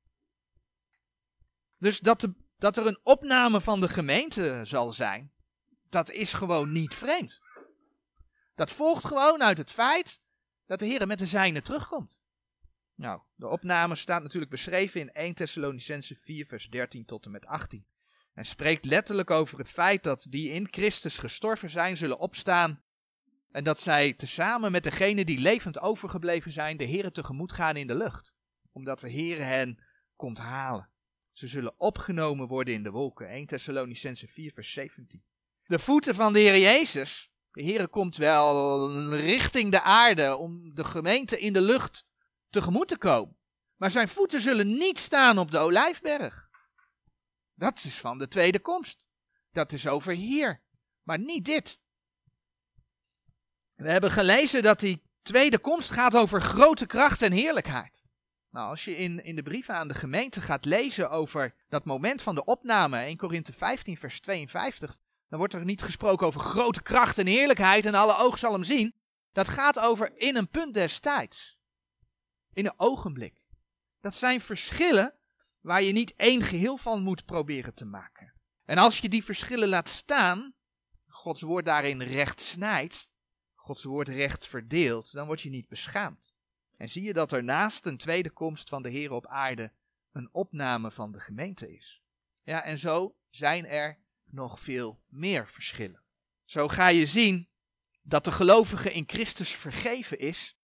Dus 1.78 2.00
dat, 2.00 2.28
dat 2.58 2.78
er 2.78 2.88
een 2.88 3.00
opname 3.04 3.62
van 3.62 3.80
de 3.80 3.90
gemeente 3.90 4.62
zal 4.64 4.92
zijn, 4.92 5.34
dat 5.90 6.12
is 6.12 6.34
gewoon 6.34 6.72
niet 6.72 6.94
vreemd. 6.94 7.42
Dat 8.56 8.72
volgt 8.72 9.06
gewoon 9.06 9.44
uit 9.44 9.58
het 9.58 9.72
feit 9.72 10.20
dat 10.66 10.80
de 10.80 10.86
Heer 10.86 11.08
met 11.08 11.20
de 11.20 11.26
zijne 11.26 11.62
terugkomt. 11.62 12.20
Nou, 12.96 13.22
de 13.36 13.48
opname 13.48 13.96
staat 13.96 14.22
natuurlijk 14.22 14.52
beschreven 14.52 15.00
in 15.02 15.12
1 15.12 15.34
Thessalonicense 15.34 16.16
4, 16.16 16.46
vers 16.46 16.70
13 16.70 17.06
tot 17.06 17.26
en 17.26 17.32
met 17.32 17.46
18. 17.46 17.86
En 18.34 18.46
spreekt 18.46 18.86
letterlijk 18.86 19.32
over 19.32 19.58
het 19.58 19.72
feit 19.72 20.04
dat 20.04 20.28
die 20.30 20.50
in 20.50 20.68
Christus 20.72 21.18
gestorven 21.18 21.70
zijn, 21.70 21.98
zullen 21.98 22.20
opstaan. 22.20 22.84
En 23.52 23.64
dat 23.64 23.80
zij 23.80 24.14
tezamen 24.14 24.72
met 24.72 24.84
degenen 24.84 25.26
die 25.26 25.40
levend 25.40 25.80
overgebleven 25.80 26.52
zijn, 26.52 26.78
de 26.78 26.84
Heer 26.84 27.12
tegemoet 27.12 27.52
gaan 27.52 27.76
in 27.76 27.88
de 27.88 27.96
lucht. 27.96 28.36
Omdat 28.72 29.00
de 29.00 29.10
Heer 29.10 29.44
hen 29.44 29.84
komt 30.16 30.38
halen. 30.38 30.90
Ze 31.32 31.48
zullen 31.48 31.80
opgenomen 31.80 32.48
worden 32.48 32.74
in 32.74 32.84
de 32.84 32.92
wolken. 32.92 33.28
1 33.28 33.46
Thessalonicense 33.46 34.28
4, 34.28 34.52
vers 34.52 34.72
17. 34.72 35.24
De 35.66 35.80
voeten 35.80 36.16
van 36.16 36.34
de 36.34 36.40
Heer 36.40 36.58
Jezus, 36.58 37.32
de 37.52 37.64
Heer 37.64 37.88
komt 37.88 38.16
wel 38.16 39.14
richting 39.16 39.72
de 39.72 39.82
aarde 39.82 40.36
om 40.36 40.76
de 40.76 40.84
gemeente 40.84 41.40
in 41.40 41.54
de 41.54 41.62
lucht 41.62 42.08
tegemoet 42.50 42.88
te 42.88 42.98
komen. 42.98 43.38
Maar 43.76 43.92
zijn 43.92 44.08
voeten 44.08 44.42
zullen 44.42 44.68
niet 44.68 45.00
staan 45.00 45.38
op 45.38 45.52
de 45.52 45.58
olijfberg. 45.58 46.50
Dat 47.54 47.84
is 47.84 48.00
van 48.00 48.18
de 48.18 48.28
tweede 48.28 48.60
komst. 48.60 49.08
Dat 49.52 49.72
is 49.72 49.88
over 49.88 50.14
hier. 50.14 50.62
Maar 51.04 51.20
niet 51.20 51.46
dit. 51.46 51.80
We 53.74 53.92
hebben 53.92 54.12
gelezen 54.12 54.64
dat 54.64 54.80
die 54.80 55.04
tweede 55.22 55.60
komst 55.60 55.92
gaat 55.92 56.16
over 56.16 56.42
grote 56.42 56.86
kracht 56.86 57.22
en 57.22 57.32
heerlijkheid. 57.32 58.04
Nou, 58.50 58.70
als 58.70 58.86
je 58.86 58.98
in, 58.98 59.24
in 59.24 59.36
de 59.36 59.44
brieven 59.44 59.76
aan 59.76 59.88
de 59.88 59.94
gemeente 59.94 60.42
gaat 60.42 60.66
lezen 60.66 61.10
over 61.10 61.56
dat 61.70 61.86
moment 61.86 62.22
van 62.22 62.36
de 62.36 62.46
opname, 62.46 62.98
1 62.98 63.18
Korinthe 63.18 63.54
15, 63.54 63.98
vers 63.98 64.20
52, 64.20 64.98
dan 65.28 65.40
wordt 65.40 65.54
er 65.54 65.66
niet 65.66 65.82
gesproken 65.82 66.28
over 66.28 66.40
grote 66.40 66.82
kracht 66.82 67.18
en 67.18 67.28
heerlijkheid 67.28 67.86
en 67.86 67.96
alle 67.96 68.18
oog 68.18 68.38
zal 68.38 68.54
hem 68.54 68.64
zien. 68.64 68.96
Dat 69.32 69.48
gaat 69.48 69.80
over 69.80 70.18
in 70.18 70.36
een 70.36 70.50
punt 70.50 70.74
des 70.74 71.00
tijds 71.00 71.55
in 72.56 72.66
een 72.66 72.80
ogenblik. 72.80 73.46
Dat 74.00 74.16
zijn 74.16 74.42
verschillen 74.42 75.14
waar 75.62 75.82
je 75.82 75.92
niet 75.92 76.14
één 76.16 76.42
geheel 76.42 76.78
van 76.78 77.04
moet 77.04 77.26
proberen 77.26 77.74
te 77.74 77.86
maken. 77.86 78.34
En 78.66 78.78
als 78.78 79.00
je 79.00 79.10
die 79.10 79.24
verschillen 79.24 79.68
laat 79.68 79.90
staan, 79.90 80.54
Gods 81.08 81.42
woord 81.42 81.66
daarin 81.66 82.02
recht 82.02 82.42
snijdt, 82.42 83.12
Gods 83.56 83.84
woord 83.84 84.08
recht 84.08 84.48
verdeelt, 84.48 85.12
dan 85.12 85.26
word 85.26 85.42
je 85.42 85.50
niet 85.50 85.68
beschaamd. 85.68 86.34
En 86.78 86.90
zie 86.90 87.04
je 87.04 87.14
dat 87.14 87.32
er 87.32 87.44
naast 87.44 87.86
een 87.86 87.98
tweede 87.98 88.30
komst 88.30 88.70
van 88.70 88.82
de 88.82 88.90
Heer 88.90 89.12
op 89.12 89.28
aarde 89.28 89.72
een 90.12 90.30
opname 90.32 90.92
van 90.92 91.12
de 91.12 91.20
gemeente 91.20 91.76
is. 91.76 92.02
Ja, 92.44 92.64
en 92.64 92.78
zo 92.78 93.16
zijn 93.30 93.66
er 93.66 94.00
nog 94.24 94.60
veel 94.60 95.02
meer 95.08 95.48
verschillen. 95.48 96.02
Zo 96.46 96.68
ga 96.68 96.88
je 96.88 97.06
zien 97.06 97.50
dat 98.02 98.26
de 98.26 98.32
gelovige 98.32 98.94
in 98.94 99.04
Christus 99.08 99.56
vergeven 99.56 100.20
is 100.20 100.58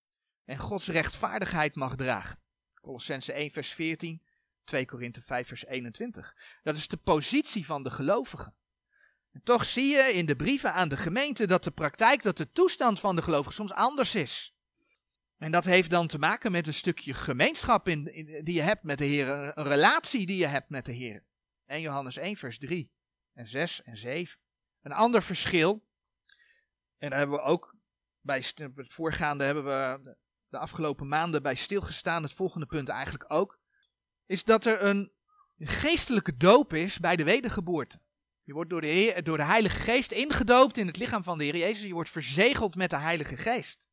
en 0.45 0.57
Gods 0.57 0.87
rechtvaardigheid 0.87 1.75
mag 1.75 1.95
dragen. 1.95 2.39
Colossense 2.81 3.33
1 3.33 3.51
vers 3.51 3.73
14, 3.73 4.21
2 4.63 4.85
Korinthe 4.85 5.21
5 5.21 5.47
vers 5.47 5.65
21. 5.65 6.35
Dat 6.63 6.75
is 6.75 6.87
de 6.87 6.97
positie 6.97 7.65
van 7.65 7.83
de 7.83 7.91
gelovigen. 7.91 8.55
En 9.31 9.41
toch 9.43 9.65
zie 9.65 9.95
je 9.95 10.11
in 10.13 10.25
de 10.25 10.35
brieven 10.35 10.73
aan 10.73 10.89
de 10.89 10.97
gemeente 10.97 11.47
dat 11.47 11.63
de 11.63 11.71
praktijk, 11.71 12.23
dat 12.23 12.37
de 12.37 12.51
toestand 12.51 12.99
van 12.99 13.15
de 13.15 13.21
gelovigen 13.21 13.53
soms 13.53 13.73
anders 13.73 14.15
is. 14.15 14.55
En 15.37 15.51
dat 15.51 15.65
heeft 15.65 15.89
dan 15.89 16.07
te 16.07 16.19
maken 16.19 16.51
met 16.51 16.67
een 16.67 16.73
stukje 16.73 17.13
gemeenschap 17.13 17.87
in, 17.87 18.03
die 18.43 18.53
je 18.53 18.61
hebt 18.61 18.83
met 18.83 18.97
de 18.97 19.05
Heer, 19.05 19.57
een 19.57 19.67
relatie 19.67 20.25
die 20.25 20.37
je 20.37 20.47
hebt 20.47 20.69
met 20.69 20.85
de 20.85 20.91
Heer. 20.91 21.23
1 21.65 21.81
Johannes 21.81 22.17
1 22.17 22.35
vers 22.35 22.57
3 22.57 22.91
en 23.33 23.47
6 23.47 23.81
en 23.83 23.97
7. 23.97 24.39
Een 24.81 24.91
ander 24.91 25.23
verschil, 25.23 25.85
en 26.97 27.09
daar 27.09 27.19
hebben 27.19 27.37
we 27.37 27.43
ook 27.43 27.75
bij 28.21 28.37
het 28.55 28.93
voorgaande 28.93 29.43
hebben 29.43 29.63
we 29.63 30.15
de 30.51 30.57
afgelopen 30.57 31.07
maanden 31.07 31.41
bij 31.41 31.55
stilgestaan, 31.55 32.23
het 32.23 32.33
volgende 32.33 32.65
punt 32.65 32.89
eigenlijk 32.89 33.25
ook, 33.27 33.59
is 34.25 34.43
dat 34.43 34.65
er 34.65 34.83
een 34.83 35.11
geestelijke 35.57 36.37
doop 36.37 36.73
is 36.73 36.99
bij 36.99 37.15
de 37.15 37.23
wedergeboorte. 37.23 38.01
Je 38.43 38.53
wordt 38.53 38.69
door 38.69 38.81
de, 38.81 38.87
Heer, 38.87 39.23
door 39.23 39.37
de 39.37 39.45
Heilige 39.45 39.79
Geest 39.79 40.11
ingedoopt 40.11 40.77
in 40.77 40.87
het 40.87 40.97
lichaam 40.97 41.23
van 41.23 41.37
de 41.37 41.43
Heer 41.43 41.57
Jezus. 41.57 41.83
Je 41.83 41.93
wordt 41.93 42.09
verzegeld 42.09 42.75
met 42.75 42.89
de 42.89 42.97
Heilige 42.97 43.37
Geest. 43.37 43.89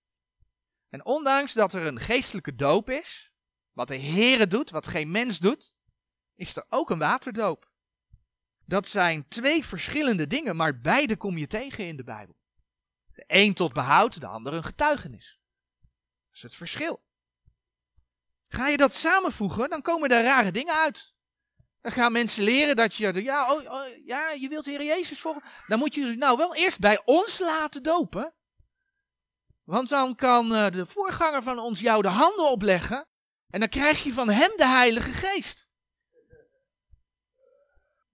En 0.88 1.04
ondanks 1.04 1.52
dat 1.52 1.74
er 1.74 1.86
een 1.86 2.00
geestelijke 2.00 2.54
doop 2.54 2.90
is, 2.90 3.32
wat 3.72 3.88
de 3.88 3.96
Heer 3.96 4.48
doet, 4.48 4.70
wat 4.70 4.86
geen 4.86 5.10
mens 5.10 5.38
doet, 5.38 5.74
is 6.34 6.56
er 6.56 6.64
ook 6.68 6.90
een 6.90 6.98
waterdoop. 6.98 7.70
Dat 8.64 8.88
zijn 8.88 9.28
twee 9.28 9.64
verschillende 9.64 10.26
dingen, 10.26 10.56
maar 10.56 10.80
beide 10.80 11.16
kom 11.16 11.38
je 11.38 11.46
tegen 11.46 11.86
in 11.86 11.96
de 11.96 12.04
Bijbel. 12.04 12.36
De 13.12 13.24
een 13.26 13.54
tot 13.54 13.72
behoud, 13.72 14.20
de 14.20 14.26
ander 14.26 14.52
een 14.52 14.64
getuigenis 14.64 15.37
het 16.42 16.56
verschil. 16.56 17.02
Ga 18.48 18.68
je 18.68 18.76
dat 18.76 18.94
samenvoegen, 18.94 19.70
dan 19.70 19.82
komen 19.82 20.10
er 20.10 20.22
rare 20.22 20.50
dingen 20.50 20.74
uit. 20.74 21.14
Dan 21.80 21.92
gaan 21.92 22.12
mensen 22.12 22.42
leren 22.42 22.76
dat 22.76 22.94
je, 22.94 23.22
ja, 23.22 23.54
oh, 23.54 23.72
oh, 23.72 24.04
ja 24.04 24.30
je 24.30 24.48
wilt 24.48 24.64
de 24.64 24.70
Heer 24.70 24.84
Jezus 24.84 25.20
volgen. 25.20 25.42
Dan 25.66 25.78
moet 25.78 25.94
je 25.94 26.04
nou 26.04 26.36
wel 26.36 26.54
eerst 26.54 26.78
bij 26.78 27.02
ons 27.04 27.38
laten 27.38 27.82
dopen. 27.82 28.34
Want 29.64 29.88
dan 29.88 30.14
kan 30.14 30.52
uh, 30.52 30.70
de 30.70 30.86
voorganger 30.86 31.42
van 31.42 31.58
ons 31.58 31.80
jou 31.80 32.02
de 32.02 32.08
handen 32.08 32.50
opleggen. 32.50 33.08
En 33.50 33.60
dan 33.60 33.68
krijg 33.68 34.04
je 34.04 34.12
van 34.12 34.30
hem 34.30 34.56
de 34.56 34.66
Heilige 34.66 35.10
Geest. 35.10 35.68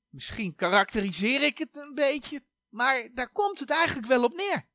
Misschien 0.08 0.54
karakteriseer 0.54 1.42
ik 1.42 1.58
het 1.58 1.76
een 1.76 1.94
beetje, 1.94 2.44
maar 2.68 3.08
daar 3.12 3.32
komt 3.32 3.58
het 3.58 3.70
eigenlijk 3.70 4.06
wel 4.06 4.24
op 4.24 4.34
neer. 4.34 4.68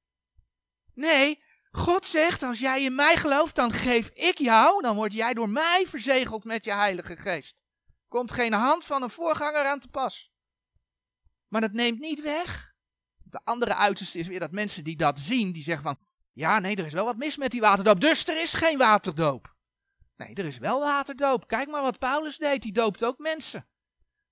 Nee, 0.94 1.44
God 1.72 2.06
zegt, 2.06 2.44
als 2.44 2.60
jij 2.60 2.84
in 2.84 2.96
mij 2.96 3.18
gelooft, 3.18 3.56
dan 3.56 3.72
geef 3.72 4.10
ik 4.10 4.38
jou, 4.38 4.82
dan 4.82 4.96
word 4.96 5.14
jij 5.14 5.34
door 5.34 5.50
mij 5.50 5.86
verzegeld 5.88 6.44
met 6.44 6.66
je 6.66 6.74
Heilige 6.74 7.18
Geest. 7.18 7.64
Komt 8.08 8.32
geen 8.32 8.54
hand 8.54 8.86
van 8.86 9.02
een 9.02 9.10
voorganger 9.10 9.66
aan 9.66 9.80
te 9.80 9.88
pas. 9.88 10.32
Maar 11.48 11.62
dat 11.62 11.72
neemt 11.72 12.00
niet 12.00 12.22
weg. 12.22 12.74
De 13.24 13.42
andere 13.44 13.76
uiterste 13.76 14.20
is 14.20 14.28
weer 14.28 14.40
dat 14.40 14.52
mensen 14.52 14.84
die 14.84 14.96
dat 14.96 15.20
zien, 15.20 15.52
die 15.52 15.64
zeggen 15.64 15.84
van, 15.84 15.98
ja 16.34 16.60
nee, 16.60 16.76
er 16.76 16.86
is 16.86 16.94
wel 16.94 17.06
wat 17.06 17.18
mis 17.18 17.38
met 17.38 17.52
die 17.52 17.62
waterdoop, 17.62 18.02
dus 18.02 18.28
er 18.28 18.42
is 18.42 18.54
geen 18.54 18.78
waterdoop. 18.78 19.56
Nee, 20.16 20.34
er 20.34 20.46
is 20.46 20.58
wel 20.58 20.80
waterdoop. 20.80 21.48
Kijk 21.48 21.70
maar 21.70 21.82
wat 21.82 22.00
Paulus 22.00 22.38
deed, 22.38 22.62
die 22.62 22.74
doopt 22.74 23.04
ook 23.04 23.18
mensen. 23.18 23.68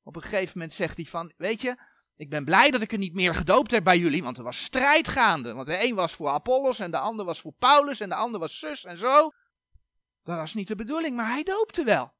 Op 0.03 0.15
een 0.15 0.21
gegeven 0.21 0.51
moment 0.53 0.73
zegt 0.73 0.97
hij 0.97 1.05
van, 1.05 1.33
weet 1.37 1.61
je, 1.61 1.77
ik 2.17 2.29
ben 2.29 2.45
blij 2.45 2.71
dat 2.71 2.81
ik 2.81 2.91
er 2.91 2.97
niet 2.97 3.13
meer 3.13 3.35
gedoopt 3.35 3.71
heb 3.71 3.83
bij 3.83 3.97
jullie, 3.97 4.23
want 4.23 4.37
er 4.37 4.43
was 4.43 4.63
strijd 4.63 5.07
gaande. 5.07 5.53
Want 5.53 5.67
de 5.67 5.83
een 5.83 5.95
was 5.95 6.13
voor 6.13 6.29
Apollos 6.29 6.79
en 6.79 6.91
de 6.91 6.97
ander 6.97 7.25
was 7.25 7.41
voor 7.41 7.53
Paulus 7.53 7.99
en 7.99 8.09
de 8.09 8.15
ander 8.15 8.39
was 8.39 8.59
zus 8.59 8.83
en 8.83 8.97
zo. 8.97 9.31
Dat 10.23 10.35
was 10.35 10.53
niet 10.53 10.67
de 10.67 10.75
bedoeling, 10.75 11.15
maar 11.15 11.31
hij 11.31 11.43
doopte 11.43 11.83
wel. 11.83 12.13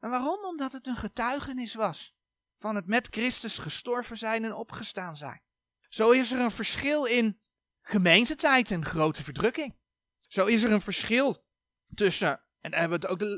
En 0.00 0.10
waarom? 0.10 0.44
Omdat 0.44 0.72
het 0.72 0.86
een 0.86 0.96
getuigenis 0.96 1.74
was 1.74 2.14
van 2.58 2.76
het 2.76 2.86
met 2.86 3.08
Christus 3.10 3.58
gestorven 3.58 4.18
zijn 4.18 4.44
en 4.44 4.54
opgestaan 4.54 5.16
zijn. 5.16 5.42
Zo 5.88 6.10
is 6.10 6.32
er 6.32 6.40
een 6.40 6.50
verschil 6.50 7.04
in 7.04 7.40
gemeentetijd 7.82 8.70
en 8.70 8.84
grote 8.84 9.24
verdrukking. 9.24 9.76
Zo 10.26 10.46
is 10.46 10.62
er 10.62 10.72
een 10.72 10.80
verschil 10.80 11.44
tussen, 11.94 12.42
en 12.60 12.70
daar 12.70 12.80
hebben 12.80 13.00
we 13.00 13.06
het 13.06 13.22
ook, 13.22 13.28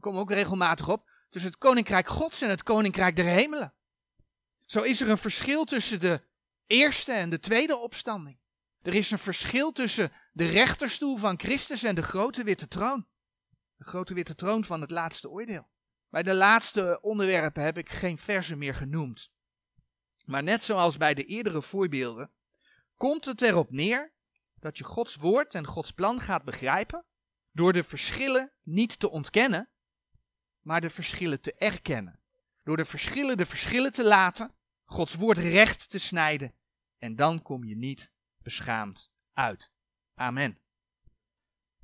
komen 0.00 0.18
we 0.18 0.24
ook 0.24 0.32
regelmatig 0.32 0.88
op, 0.88 1.10
tussen 1.28 1.50
het 1.50 1.60
koninkrijk 1.60 2.08
Gods 2.08 2.42
en 2.42 2.48
het 2.48 2.62
koninkrijk 2.62 3.16
der 3.16 3.24
hemelen. 3.24 3.74
Zo 4.70 4.82
is 4.82 5.00
er 5.00 5.08
een 5.08 5.18
verschil 5.18 5.64
tussen 5.64 6.00
de 6.00 6.22
eerste 6.66 7.12
en 7.12 7.30
de 7.30 7.38
tweede 7.38 7.76
opstanding. 7.76 8.38
Er 8.82 8.94
is 8.94 9.10
een 9.10 9.18
verschil 9.18 9.72
tussen 9.72 10.12
de 10.32 10.46
rechterstoel 10.46 11.16
van 11.16 11.38
Christus 11.40 11.82
en 11.82 11.94
de 11.94 12.02
grote 12.02 12.44
witte 12.44 12.68
troon. 12.68 13.06
De 13.76 13.84
grote 13.84 14.14
witte 14.14 14.34
troon 14.34 14.64
van 14.64 14.80
het 14.80 14.90
laatste 14.90 15.30
oordeel. 15.30 15.68
Bij 16.08 16.22
de 16.22 16.34
laatste 16.34 16.98
onderwerpen 17.02 17.62
heb 17.62 17.78
ik 17.78 17.90
geen 17.90 18.18
versen 18.18 18.58
meer 18.58 18.74
genoemd. 18.74 19.32
Maar 20.24 20.42
net 20.42 20.62
zoals 20.62 20.96
bij 20.96 21.14
de 21.14 21.24
eerdere 21.24 21.62
voorbeelden, 21.62 22.30
komt 22.96 23.24
het 23.24 23.42
erop 23.42 23.70
neer 23.70 24.12
dat 24.54 24.78
je 24.78 24.84
Gods 24.84 25.16
woord 25.16 25.54
en 25.54 25.66
Gods 25.66 25.90
plan 25.90 26.20
gaat 26.20 26.44
begrijpen 26.44 27.04
door 27.52 27.72
de 27.72 27.84
verschillen 27.84 28.52
niet 28.62 28.98
te 28.98 29.10
ontkennen, 29.10 29.70
maar 30.60 30.80
de 30.80 30.90
verschillen 30.90 31.40
te 31.40 31.54
erkennen. 31.54 32.20
Door 32.64 32.76
de 32.76 32.84
verschillen 32.84 33.36
de 33.36 33.46
verschillen 33.46 33.92
te 33.92 34.04
laten, 34.04 34.54
Gods 34.90 35.14
woord 35.14 35.38
recht 35.38 35.90
te 35.90 35.98
snijden 35.98 36.54
en 36.98 37.16
dan 37.16 37.42
kom 37.42 37.64
je 37.64 37.76
niet 37.76 38.12
beschaamd 38.42 39.10
uit. 39.32 39.72
Amen. 40.14 40.58